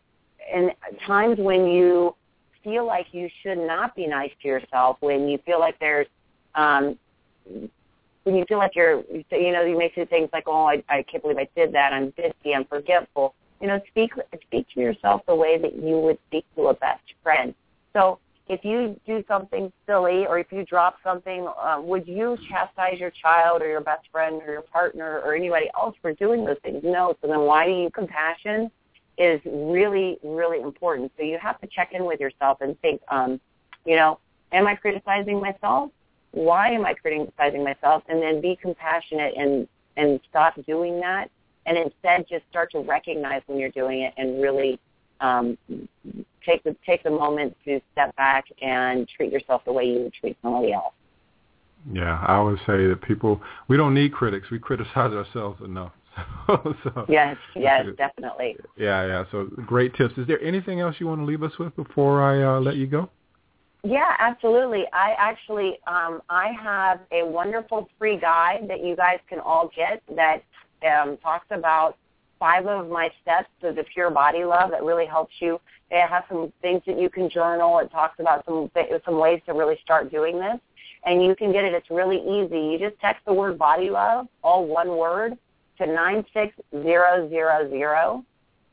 [0.54, 0.72] in
[1.06, 2.16] times when you
[2.64, 6.08] feel like you should not be nice to yourself, when you feel like there's,
[6.56, 6.98] um,
[8.24, 11.04] when you feel like you're, you know, you may say things like, oh, I, I
[11.04, 11.94] can't believe I did that.
[11.94, 12.56] I'm bitchy.
[12.56, 14.12] I'm forgetful you know, speak
[14.44, 17.54] speak to yourself the way that you would speak to a best friend.
[17.94, 23.00] So if you do something silly or if you drop something, uh, would you chastise
[23.00, 26.58] your child or your best friend or your partner or anybody else for doing those
[26.62, 26.82] things?
[26.84, 27.16] No.
[27.22, 28.70] So then why do you compassion
[29.18, 31.12] is really, really important.
[31.18, 33.40] So you have to check in with yourself and think, um,
[33.86, 34.20] you know,
[34.52, 35.92] am I criticizing myself?
[36.32, 38.04] Why am I criticizing myself?
[38.10, 41.32] And then be compassionate and, and stop doing that
[41.66, 44.80] and instead just start to recognize when you're doing it and really
[45.22, 45.58] um,
[46.46, 50.14] take the take the moment to step back and treat yourself the way you would
[50.14, 50.94] treat somebody else.
[51.92, 55.92] Yeah, I always say that people we don't need critics; we criticize ourselves enough.
[56.48, 58.56] so, yes, yes, definitely.
[58.78, 59.24] Yeah, yeah.
[59.32, 60.14] So great tips.
[60.18, 62.88] Is there anything else you want to leave us with before I uh, let you
[62.88, 63.10] go?
[63.84, 64.86] Yeah, absolutely.
[64.94, 70.02] I actually um, I have a wonderful free guide that you guys can all get
[70.16, 70.42] that
[70.84, 71.98] um, talks about
[72.40, 75.60] five of my steps to the pure body love that really helps you.
[75.92, 77.80] It has some things that you can journal.
[77.80, 78.70] It talks about some
[79.06, 80.60] some ways to really start doing this,
[81.06, 81.74] and you can get it.
[81.74, 82.60] It's really easy.
[82.60, 85.38] You just text the word body love, all one word,
[85.78, 88.26] to nine six zero zero zero.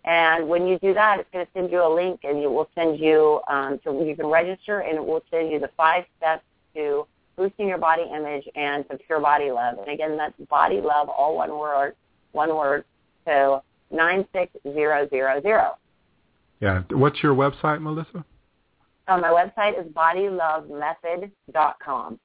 [0.05, 2.69] And when you do that, it's going to send you a link, and it will
[2.75, 6.43] send you um, so you can register, and it will send you the five steps
[6.75, 7.07] to
[7.43, 9.79] boosting your body image and to pure body love.
[9.79, 11.97] And again, that's body love, all one word,
[12.31, 12.85] one word,
[13.27, 15.43] to 96000.
[16.61, 16.83] Yeah.
[16.93, 18.25] What's your website, Melissa?
[19.09, 22.21] Uh, my website is bodylovemethod.com.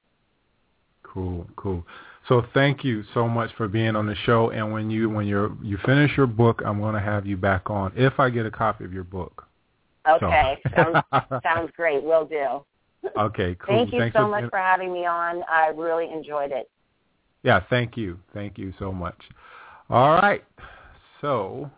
[1.02, 1.84] Cool, cool.
[2.28, 4.50] So thank you so much for being on the show.
[4.50, 7.68] And when you when you you finish your book, I'm going to have you back
[7.70, 9.44] on if I get a copy of your book.
[10.08, 10.76] Okay, so.
[10.76, 11.02] sounds,
[11.42, 12.04] sounds great.
[12.04, 12.62] Will do.
[13.16, 13.76] Okay, cool.
[13.76, 15.42] Thank you Thanks so much for having me on.
[15.48, 16.70] I really enjoyed it.
[17.42, 18.18] Yeah, thank you.
[18.34, 19.18] Thank you so much.
[19.90, 20.44] All right.
[21.20, 21.70] So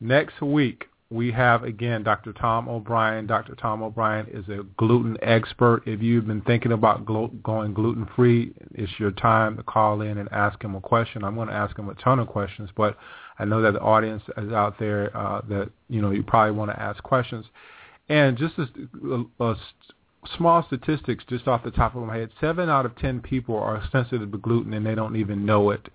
[0.00, 2.32] next week we have again Dr.
[2.32, 3.26] Tom O'Brien.
[3.26, 3.54] Dr.
[3.54, 5.82] Tom O'Brien is a gluten expert.
[5.86, 10.28] If you've been thinking about going gluten free, it's your time to call in and
[10.32, 11.24] ask him a question.
[11.24, 12.96] I'm going to ask him a ton of questions, but
[13.38, 16.70] I know that the audience is out there uh, that you know you probably want
[16.70, 17.46] to ask questions.
[18.10, 18.66] And just a,
[19.40, 19.56] a, a
[20.36, 22.30] small statistics just off the top of my head.
[22.40, 25.88] Seven out of ten people are sensitive to gluten and they don't even know it.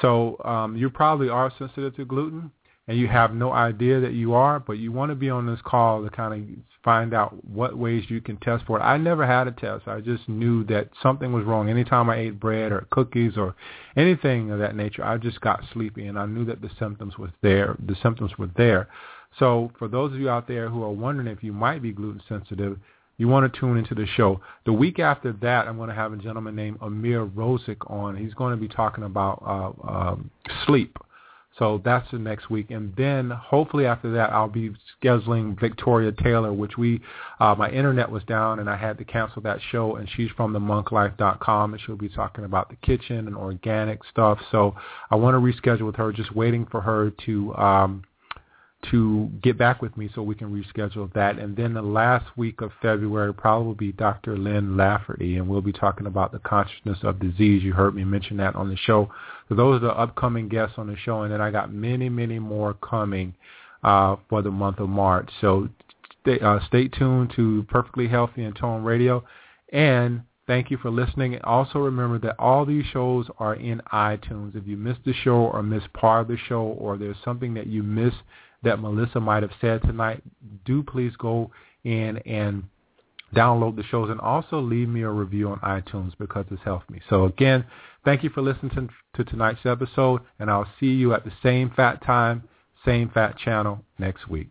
[0.00, 2.50] So um, you probably are sensitive to gluten
[2.88, 5.60] and you have no idea that you are, but you want to be on this
[5.64, 8.82] call to kind of find out what ways you can test for it.
[8.82, 9.86] I never had a test.
[9.86, 11.68] I just knew that something was wrong.
[11.68, 13.54] Anytime I ate bread or cookies or
[13.96, 17.30] anything of that nature, I just got sleepy and I knew that the symptoms was
[17.42, 17.76] there.
[17.86, 18.88] The symptoms were there.
[19.38, 22.22] So for those of you out there who are wondering if you might be gluten
[22.28, 22.76] sensitive,
[23.20, 24.40] you want to tune into the show.
[24.64, 28.16] The week after that, I'm going to have a gentleman named Amir Rosick on.
[28.16, 30.30] He's going to be talking about uh, um,
[30.64, 30.96] sleep.
[31.58, 34.70] So that's the next week, and then hopefully after that, I'll be
[35.02, 37.02] scheduling Victoria Taylor, which we
[37.40, 39.96] uh, my internet was down and I had to cancel that show.
[39.96, 44.38] And she's from the monklife.com, and she'll be talking about the kitchen and organic stuff.
[44.50, 44.74] So
[45.10, 46.10] I want to reschedule with her.
[46.12, 47.54] Just waiting for her to.
[47.56, 48.04] Um,
[48.90, 51.38] to get back with me so we can reschedule that.
[51.38, 54.38] And then the last week of February probably will be Dr.
[54.38, 57.62] Lynn Lafferty, and we'll be talking about the consciousness of disease.
[57.62, 59.10] You heard me mention that on the show.
[59.48, 62.38] So those are the upcoming guests on the show, and then I got many, many
[62.38, 63.34] more coming
[63.82, 65.28] uh, for the month of March.
[65.40, 65.68] So
[66.22, 69.24] stay, uh, stay tuned to Perfectly Healthy and Tone Radio,
[69.72, 71.34] and Thank you for listening.
[71.34, 74.56] And Also remember that all these shows are in iTunes.
[74.56, 77.68] If you missed the show or missed part of the show or there's something that
[77.68, 78.16] you missed
[78.62, 80.22] that Melissa might have said tonight,
[80.64, 81.50] do please go
[81.84, 82.64] in and
[83.34, 87.00] download the shows and also leave me a review on iTunes because it's helped me.
[87.08, 87.64] So again,
[88.04, 88.88] thank you for listening to,
[89.22, 92.42] to tonight's episode and I'll see you at the same fat time,
[92.84, 94.48] same fat channel next week.